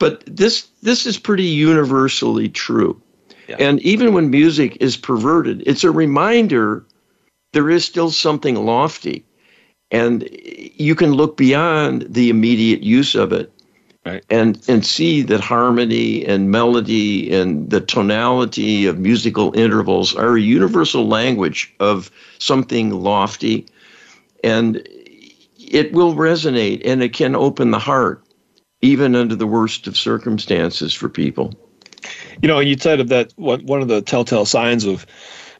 [0.01, 3.01] But this this is pretty universally true.
[3.47, 3.57] Yeah.
[3.61, 6.85] And even when music is perverted, it's a reminder
[7.53, 9.25] there is still something lofty.
[9.93, 13.53] And you can look beyond the immediate use of it
[14.07, 14.25] right.
[14.31, 20.41] and, and see that harmony and melody and the tonality of musical intervals are a
[20.41, 23.67] universal language of something lofty.
[24.45, 24.81] And
[25.59, 28.23] it will resonate and it can open the heart
[28.83, 31.55] even under the worst of circumstances for people.
[32.43, 35.07] You know, and you said that one of the telltale signs of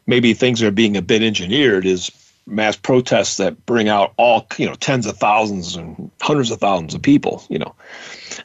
[0.07, 2.11] maybe things are being a bit engineered is
[2.47, 6.95] mass protests that bring out all you know tens of thousands and hundreds of thousands
[6.95, 7.73] of people you know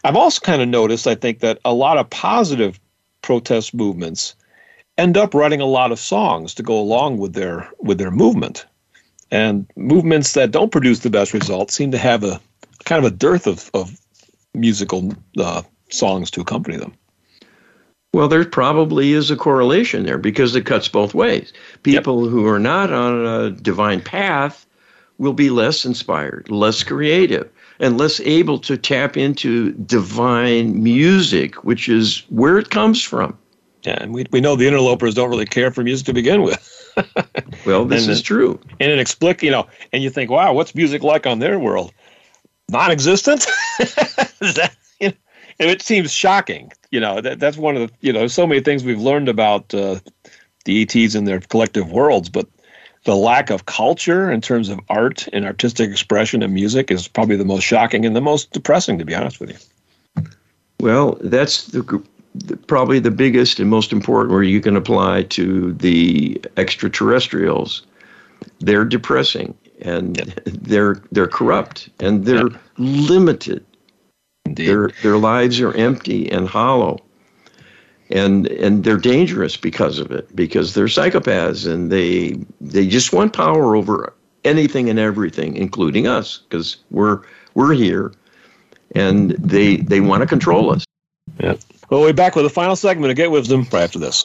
[0.05, 2.79] i've also kind of noticed i think that a lot of positive
[3.23, 4.35] protest movements
[4.99, 8.67] end up writing a lot of songs to go along with their with their movement
[9.31, 12.39] and movements that don't produce the best results seem to have a
[12.85, 13.99] kind of a dearth of, of
[14.57, 16.95] musical uh, songs to accompany them.
[18.13, 21.53] Well, there probably is a correlation there because it cuts both ways.
[21.83, 22.31] People yep.
[22.31, 24.67] who are not on a divine path
[25.19, 27.49] will be less inspired, less creative,
[27.79, 33.37] and less able to tap into divine music, which is where it comes from.
[33.83, 36.95] Yeah, and we, we know the interlopers don't really care for music to begin with.
[37.67, 38.59] well, this and, is true.
[38.81, 41.93] And inexplicable, you know, and you think, wow, what's music like on their world?
[42.71, 43.47] Non-existent.
[43.79, 45.15] that, you know,
[45.59, 46.73] it seems shocking.
[46.91, 49.73] You know, that, that's one of the you know so many things we've learned about
[49.75, 50.01] uh,
[50.65, 52.47] the ETs and their collective worlds, but
[53.05, 57.37] the lack of culture in terms of art and artistic expression and music is probably
[57.37, 60.25] the most shocking and the most depressing, to be honest with you.
[60.81, 62.03] Well, that's the,
[62.35, 67.87] the, probably the biggest and most important where you can apply to the extraterrestrials.
[68.59, 70.29] They're depressing and yep.
[70.45, 72.61] they're they're corrupt and they're yep.
[72.79, 73.65] limited.
[74.45, 74.69] Indeed.
[74.69, 76.99] Their their lives are empty and hollow.
[78.11, 83.33] And and they're dangerous because of it, because they're psychopaths and they they just want
[83.33, 84.15] power over
[84.45, 87.23] anything and everything, including us, because we're
[87.55, 88.13] we're here
[88.95, 90.85] and they they want to control us.
[91.41, 91.57] Yeah.
[91.91, 94.25] Well, we'll be back with the final segment of Get Wisdom right after this.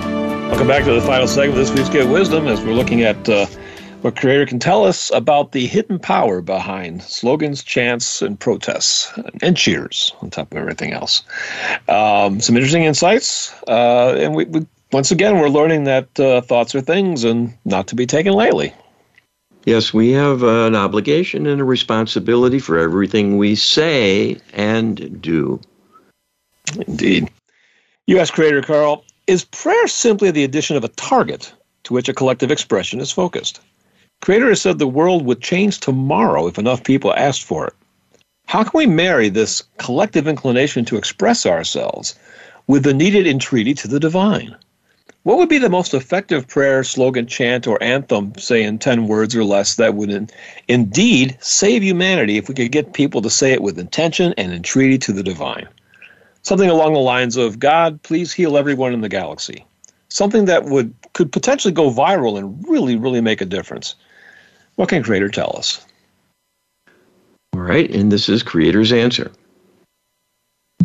[0.51, 3.29] Welcome back to the final segment of this week's Get Wisdom as we're looking at
[3.29, 3.45] uh,
[4.01, 9.55] what Creator can tell us about the hidden power behind slogans, chants, and protests, and
[9.55, 11.23] cheers on top of everything else.
[11.87, 16.75] Um, some interesting insights, uh, and we, we, once again we're learning that uh, thoughts
[16.75, 18.73] are things and not to be taken lightly.
[19.65, 25.61] Yes, we have an obligation and a responsibility for everything we say and do.
[26.87, 27.29] Indeed.
[28.07, 28.29] U.S.
[28.29, 31.53] Creator Carl, is prayer simply the addition of a target
[31.83, 33.61] to which a collective expression is focused?
[34.19, 37.73] Creator has said the world would change tomorrow if enough people asked for it.
[38.47, 42.13] How can we marry this collective inclination to express ourselves
[42.67, 44.53] with the needed entreaty to the divine?
[45.23, 49.33] What would be the most effective prayer, slogan, chant, or anthem, say in 10 words
[49.33, 50.29] or less, that would in,
[50.67, 54.97] indeed save humanity if we could get people to say it with intention and entreaty
[54.97, 55.69] to the divine?
[56.43, 59.65] Something along the lines of God, please heal everyone in the galaxy.
[60.09, 63.95] Something that would could potentially go viral and really, really make a difference.
[64.75, 65.85] What can Creator tell us?
[67.53, 69.31] All right, and this is Creator's answer.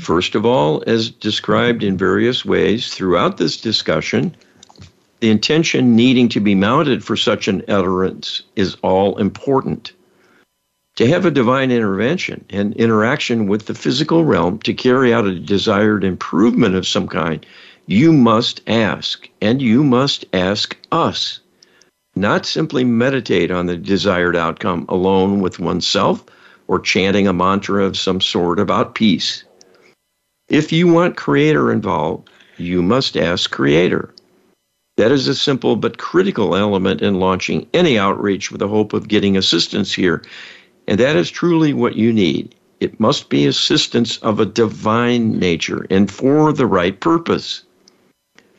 [0.01, 4.37] First of all, as described in various ways throughout this discussion,
[5.21, 9.93] the intention needing to be mounted for such an utterance is all important
[10.97, 15.39] to have a divine intervention and interaction with the physical realm to carry out a
[15.39, 17.45] desired improvement of some kind,
[17.87, 21.41] you must ask, and you must ask us.
[22.15, 26.25] Not simply meditate on the desired outcome alone with oneself
[26.67, 29.45] or chanting a mantra of some sort about peace.
[30.49, 34.15] If you want Creator involved, you must ask Creator.
[34.97, 39.09] That is a simple but critical element in launching any outreach with the hope of
[39.09, 40.23] getting assistance here
[40.87, 42.55] and that is truly what you need.
[42.81, 47.63] It must be assistance of a divine nature and for the right purpose.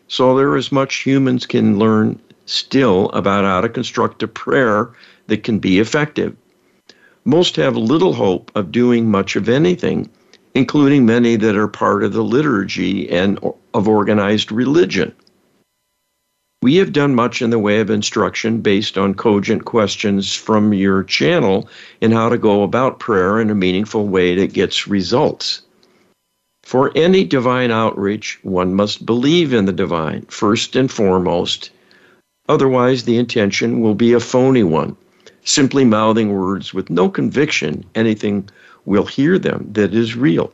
[0.08, 4.90] So there is much humans can learn still about how to construct a prayer
[5.28, 6.36] that can be effective.
[7.26, 10.10] Most have little hope of doing much of anything,
[10.56, 13.38] including many that are part of the liturgy and
[13.74, 15.14] of organized religion.
[16.64, 21.04] We have done much in the way of instruction based on cogent questions from your
[21.04, 21.70] channel
[22.02, 25.62] in how to go about prayer in a meaningful way that gets results.
[26.64, 31.70] For any divine outreach, one must believe in the divine, first and foremost.
[32.50, 34.98] Otherwise, the intention will be a phony one,
[35.44, 38.50] simply mouthing words with no conviction anything
[38.86, 40.52] will hear them that is real.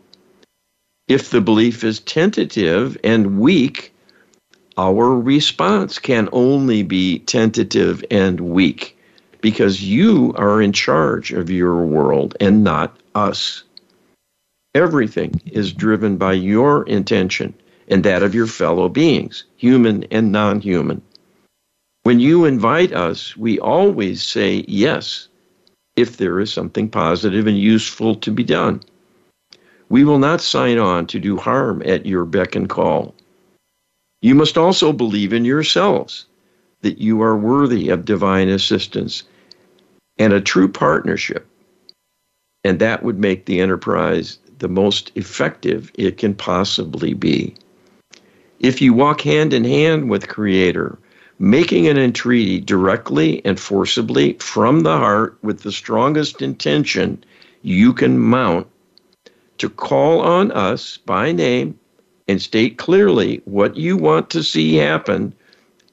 [1.08, 3.93] If the belief is tentative and weak,
[4.78, 8.98] our response can only be tentative and weak
[9.42, 13.64] because you are in charge of your world and not us.
[14.74, 17.54] Everything is driven by your intention
[17.88, 21.02] and that of your fellow beings, human and non human.
[22.04, 25.28] When you invite us, we always say yes
[25.96, 28.82] if there is something positive and useful to be done.
[29.90, 33.14] We will not sign on to do harm at your beck and call.
[34.24, 36.28] You must also believe in yourselves
[36.80, 39.24] that you are worthy of divine assistance
[40.18, 41.46] and a true partnership.
[42.64, 47.54] And that would make the enterprise the most effective it can possibly be.
[48.62, 50.98] If you walk hand in hand with Creator,
[51.38, 57.22] making an entreaty directly and forcibly from the heart with the strongest intention
[57.62, 58.68] you can mount
[59.58, 61.78] to call on us by name
[62.28, 65.34] and state clearly what you want to see happen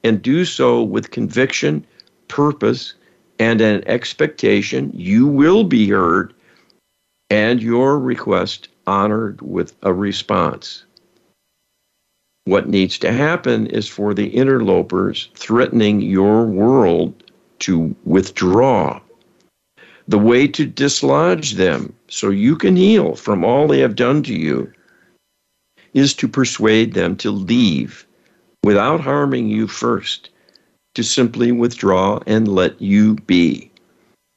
[0.03, 1.85] and do so with conviction,
[2.27, 2.93] purpose,
[3.39, 6.33] and an expectation you will be heard
[7.29, 10.83] and your request honored with a response.
[12.45, 17.23] What needs to happen is for the interlopers threatening your world
[17.59, 18.99] to withdraw.
[20.07, 24.33] The way to dislodge them so you can heal from all they have done to
[24.33, 24.71] you
[25.93, 28.05] is to persuade them to leave
[28.63, 30.29] without harming you first,
[30.93, 33.71] to simply withdraw and let you be.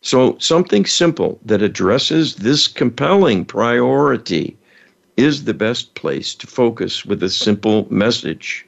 [0.03, 4.57] So, something simple that addresses this compelling priority
[5.17, 8.67] is the best place to focus with a simple message.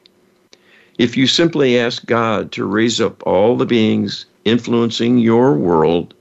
[0.99, 6.15] If you simply ask God to raise up all the beings influencing your world,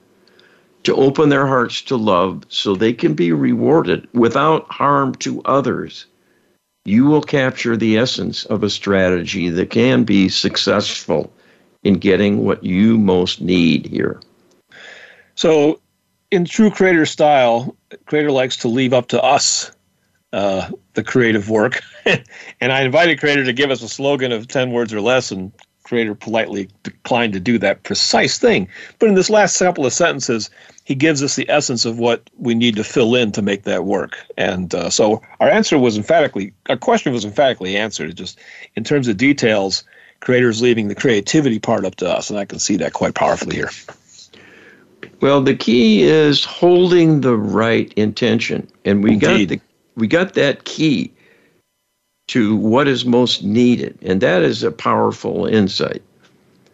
[0.84, 6.06] to open their hearts to love so they can be rewarded without harm to others,
[6.86, 11.34] you will capture the essence of a strategy that can be successful
[11.84, 14.22] in getting what you most need here.
[15.36, 15.82] So,
[16.32, 17.76] in true creator style,
[18.06, 19.72] creator likes to leave up to us
[20.34, 21.82] uh, the creative work.
[22.06, 25.52] and I invited creator to give us a slogan of 10 words or less, and
[25.86, 28.68] creator politely declined to do that precise thing.
[29.00, 30.50] But in this last couple of sentences,
[30.84, 33.86] he gives us the essence of what we need to fill in to make that
[33.86, 34.18] work.
[34.36, 38.10] And uh, so our answer was emphatically, our question was emphatically answered.
[38.10, 38.40] It just
[38.76, 39.84] in terms of details,
[40.20, 43.56] creators leaving the creativity part up to us, and I can see that quite powerfully
[43.56, 43.70] here.
[45.22, 49.50] Well, the key is holding the right intention, and we Indeed.
[49.50, 49.62] got the
[49.96, 51.14] we got that key
[52.28, 56.02] to what is most needed, and that is a powerful insight.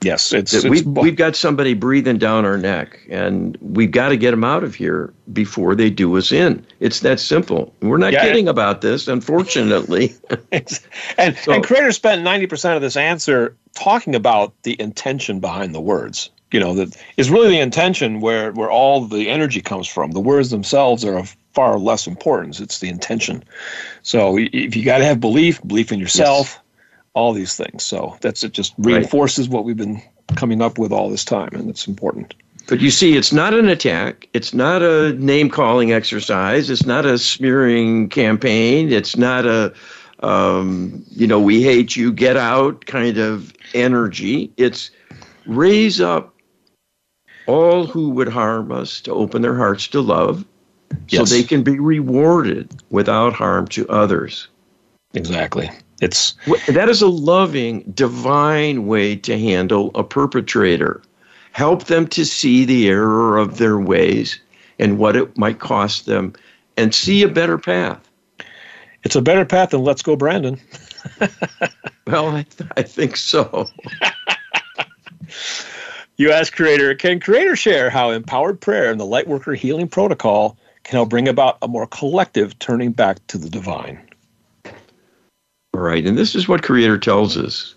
[0.04, 4.18] Yes, it's, it's we've, we've got somebody breathing down our neck, and we've got to
[4.18, 6.66] get them out of here before they do us in.
[6.80, 7.72] It's that simple.
[7.82, 10.16] We're not yeah, kidding about this, unfortunately.
[10.52, 15.76] and so, and Creator spent ninety percent of this answer talking about the intention behind
[15.76, 16.32] the words.
[16.52, 20.12] You know, that is really the intention where where all the energy comes from.
[20.12, 22.60] The words themselves are of far less importance.
[22.60, 23.44] It's the intention.
[24.04, 26.60] So if you got to have belief, belief in yourself, yes.
[27.14, 27.84] all these things.
[27.84, 28.54] So that's it.
[28.54, 29.54] Just reinforces right.
[29.54, 30.02] what we've been
[30.36, 32.34] coming up with all this time, and it's important.
[32.68, 34.30] But you see, it's not an attack.
[34.34, 36.70] It's not a name calling exercise.
[36.70, 38.92] It's not a smearing campaign.
[38.92, 39.74] It's not a,
[40.22, 44.54] um, you know, we hate you, get out kind of energy.
[44.58, 44.92] It's
[45.46, 46.34] raise up
[47.48, 50.46] all who would harm us to open their hearts to love
[51.08, 51.30] yes.
[51.30, 54.48] so they can be rewarded without harm to others.
[55.14, 55.70] Exactly.
[56.02, 56.34] It's
[56.68, 61.02] that is a loving, divine way to handle a perpetrator.
[61.52, 64.40] Help them to see the error of their ways
[64.80, 66.34] and what it might cost them
[66.78, 68.10] and see a better path.
[69.04, 70.60] It's a better path than Let's Go Brandon.
[72.08, 73.68] well, I, th- I think so.
[76.18, 80.98] you ask Creator, can Creator share how empowered prayer and the Lightworker Healing Protocol can
[80.98, 84.00] help bring about a more collective turning back to the divine.
[85.74, 87.76] All right, and this is what Creator tells us.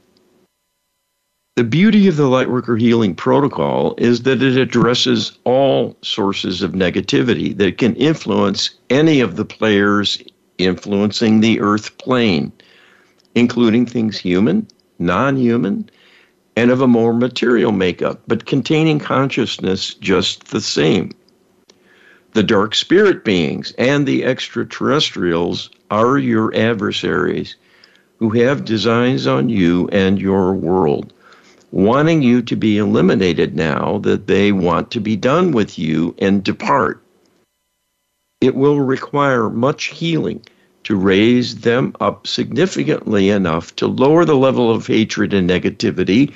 [1.56, 7.56] The beauty of the Lightworker Healing Protocol is that it addresses all sources of negativity
[7.58, 10.20] that can influence any of the players
[10.58, 12.50] influencing the Earth plane,
[13.36, 14.66] including things human,
[14.98, 15.88] non human,
[16.56, 21.12] and of a more material makeup, but containing consciousness just the same.
[22.34, 27.54] The dark spirit beings and the extraterrestrials are your adversaries
[28.18, 31.12] who have designs on you and your world,
[31.70, 36.42] wanting you to be eliminated now that they want to be done with you and
[36.42, 37.00] depart.
[38.40, 40.42] It will require much healing
[40.82, 46.32] to raise them up significantly enough to lower the level of hatred and negativity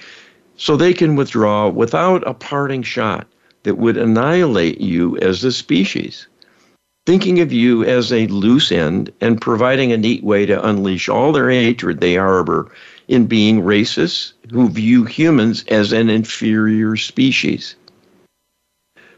[0.56, 3.26] so they can withdraw without a parting shot
[3.62, 6.26] that would annihilate you as a species.
[7.06, 11.32] Thinking of you as a loose end and providing a neat way to unleash all
[11.32, 12.70] their hatred they harbor
[13.08, 17.76] in being racists who view humans as an inferior species.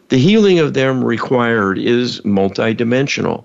[0.08, 3.44] The healing of them required is multidimensional.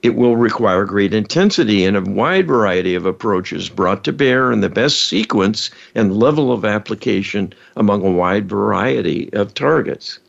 [0.00, 4.60] It will require great intensity and a wide variety of approaches brought to bear in
[4.60, 10.20] the best sequence and level of application among a wide variety of targets.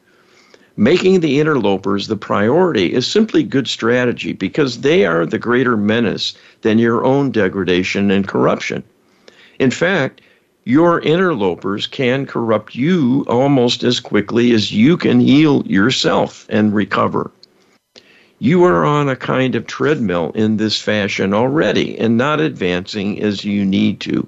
[0.76, 6.34] Making the interlopers the priority is simply good strategy because they are the greater menace
[6.62, 8.84] than your own degradation and corruption.
[9.60, 10.22] In fact,
[10.64, 17.30] your interlopers can corrupt you almost as quickly as you can heal yourself and recover.
[18.42, 23.44] You are on a kind of treadmill in this fashion already and not advancing as
[23.44, 24.26] you need to.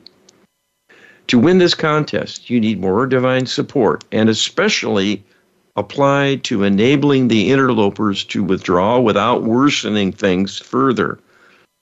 [1.27, 5.23] To win this contest, you need more divine support and especially
[5.77, 11.17] applied to enabling the interlopers to withdraw without worsening things further,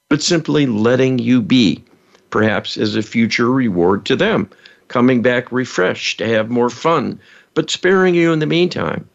[0.08, 1.84] but simply letting you be,
[2.30, 4.48] perhaps as a future reward to them,
[4.88, 7.20] coming back refreshed to have more fun,
[7.56, 9.10] but sparing you in the meantime,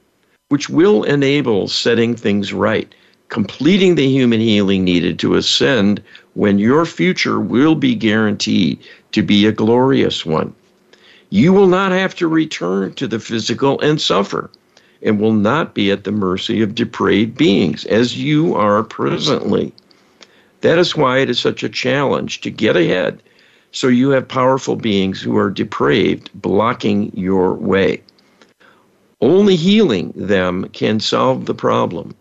[0.49, 2.93] which will enable setting things right
[3.35, 6.01] completing the human healing needed to ascend
[6.35, 8.79] when your future will be guaranteed
[9.11, 10.55] to be a glorious one.
[11.31, 14.51] You will not have to return to the physical and suffer,
[15.03, 19.73] and will not be at the mercy of depraved beings as you are presently.
[20.61, 23.21] That is why it is such a challenge to get ahead
[23.73, 28.01] so you have powerful beings who are depraved blocking your way.
[29.21, 32.15] Only healing them can solve the problem.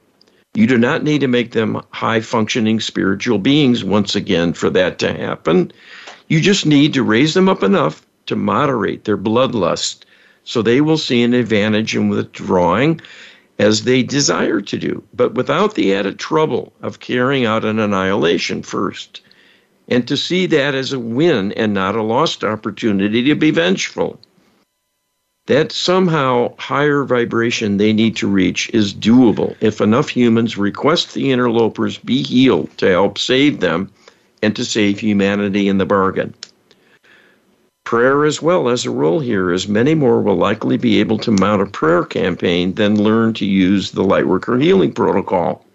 [0.55, 4.99] You do not need to make them high functioning spiritual beings once again for that
[4.99, 5.71] to happen.
[6.27, 10.05] You just need to raise them up enough to moderate their bloodlust
[10.43, 13.01] so they will see an advantage in withdrawing
[13.57, 18.61] as they desire to do, but without the added trouble of carrying out an annihilation
[18.61, 19.21] first.
[19.87, 24.19] And to see that as a win and not a lost opportunity to be vengeful
[25.47, 31.31] that somehow higher vibration they need to reach is doable if enough humans request the
[31.31, 33.91] interlopers be healed to help save them
[34.41, 36.33] and to save humanity in the bargain.
[37.83, 41.31] Prayer as well as a role here, as many more will likely be able to
[41.31, 45.65] mount a prayer campaign than learn to use the Lightworker Healing Protocol.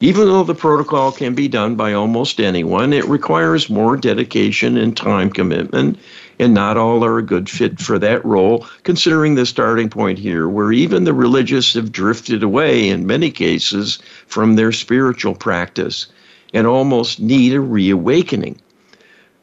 [0.00, 4.96] Even though the protocol can be done by almost anyone, it requires more dedication and
[4.96, 5.98] time commitment
[6.38, 10.48] and not all are a good fit for that role, considering the starting point here,
[10.48, 16.06] where even the religious have drifted away in many cases from their spiritual practice
[16.54, 18.60] and almost need a reawakening.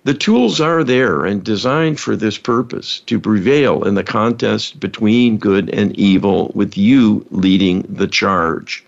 [0.06, 5.38] The tools are there and designed for this purpose to prevail in the contest between
[5.38, 8.86] good and evil, with you leading the charge.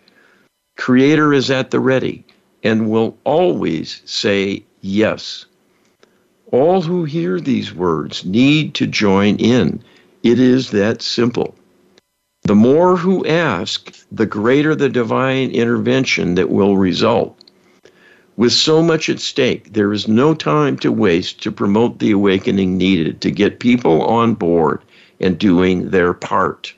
[0.78, 2.24] Creator is at the ready
[2.64, 5.46] and will always say yes.
[6.52, 9.84] All who hear these words need to join in.
[10.24, 11.56] It is that simple.
[12.44, 17.38] The more who ask, the greater the divine intervention that will result.
[18.38, 22.78] With so much at stake, there is no time to waste to promote the awakening
[22.78, 24.82] needed to get people on board
[25.20, 26.74] and doing their part.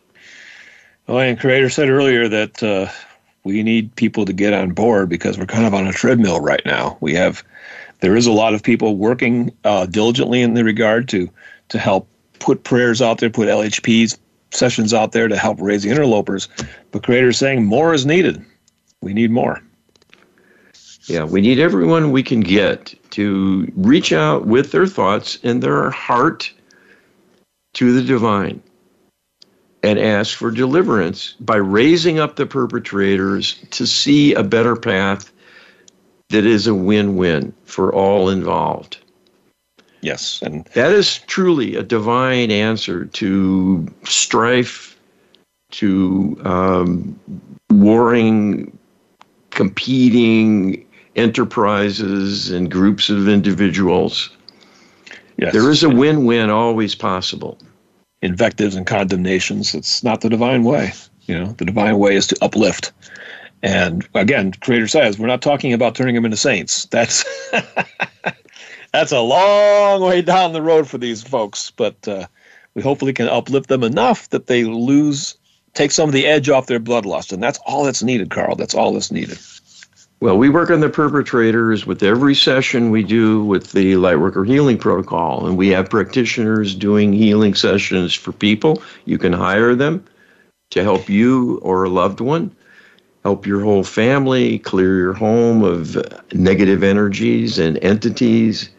[1.05, 2.87] Well, and Creator said earlier that uh,
[3.43, 6.65] we need people to get on board because we're kind of on a treadmill right
[6.65, 6.97] now.
[7.01, 7.43] We have
[7.99, 11.29] there is a lot of people working uh, diligently in the regard to
[11.69, 12.07] to help
[12.39, 14.17] put prayers out there, put LHPs
[14.51, 16.47] sessions out there to help raise the interlopers.
[16.91, 18.43] But creators saying more is needed.
[19.01, 19.61] We need more.
[21.05, 25.89] Yeah, we need everyone we can get to reach out with their thoughts and their
[25.89, 26.51] heart
[27.73, 28.61] to the divine
[29.81, 35.31] and ask for deliverance by raising up the perpetrators to see a better path
[36.29, 38.97] that is a win win for all involved.
[40.01, 40.41] Yes.
[40.41, 44.97] And that is truly a divine answer to strife,
[45.71, 47.19] to um,
[47.71, 48.77] warring,
[49.49, 54.29] competing enterprises and groups of individuals.
[55.37, 55.53] Yes.
[55.53, 57.57] There is a win win always possible.
[58.21, 60.91] Invectives and condemnations, it's not the divine way.
[61.27, 62.91] You know, the divine way is to uplift
[63.61, 66.85] and again, Creator says we're not talking about turning them into saints.
[66.85, 67.25] That's
[68.93, 72.27] that's a long way down the road for these folks, but uh,
[72.73, 75.37] we hopefully can uplift them enough that they lose,
[75.73, 78.55] take some of the edge off their bloodlust, and that's all that's needed, Carl.
[78.55, 79.37] That's all that's needed.
[80.21, 84.77] Well, we work on the perpetrators with every session we do with the Lightworker Healing
[84.77, 88.83] Protocol, and we have practitioners doing healing sessions for people.
[89.05, 90.03] You can hire them
[90.71, 92.53] to help you or a loved one
[93.23, 95.97] help your whole family, clear your home of
[96.33, 98.69] negative energies and entities,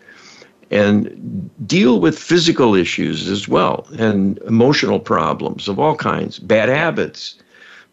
[0.71, 7.37] and deal with physical issues as well and emotional problems of all kinds, bad habits.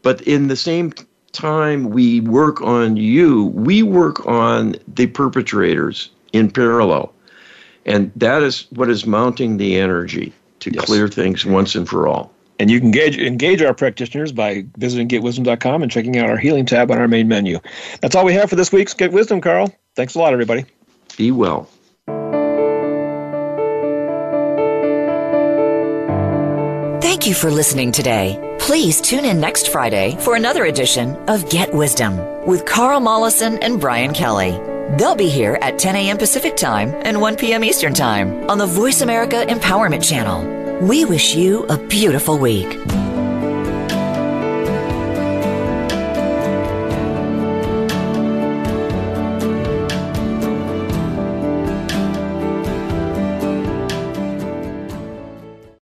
[0.03, 0.93] But in the same
[1.31, 7.13] time we work on you, we work on the perpetrators in parallel.
[7.85, 10.85] And that is what is mounting the energy to yes.
[10.85, 12.31] clear things once and for all.
[12.59, 16.65] And you can engage, engage our practitioners by visiting getwisdom.com and checking out our healing
[16.65, 17.59] tab on our main menu.
[18.01, 19.73] That's all we have for this week's Get Wisdom, Carl.
[19.95, 20.65] Thanks a lot, everybody.
[21.17, 21.69] Be well.
[27.01, 28.55] Thank you for listening today.
[28.59, 33.79] Please tune in next Friday for another edition of Get Wisdom with Carl Mollison and
[33.79, 34.51] Brian Kelly.
[34.97, 36.17] They'll be here at 10 a.m.
[36.17, 37.63] Pacific Time and 1 p.m.
[37.63, 40.56] Eastern Time on the Voice America Empowerment Channel.
[40.81, 42.67] We wish you a beautiful week.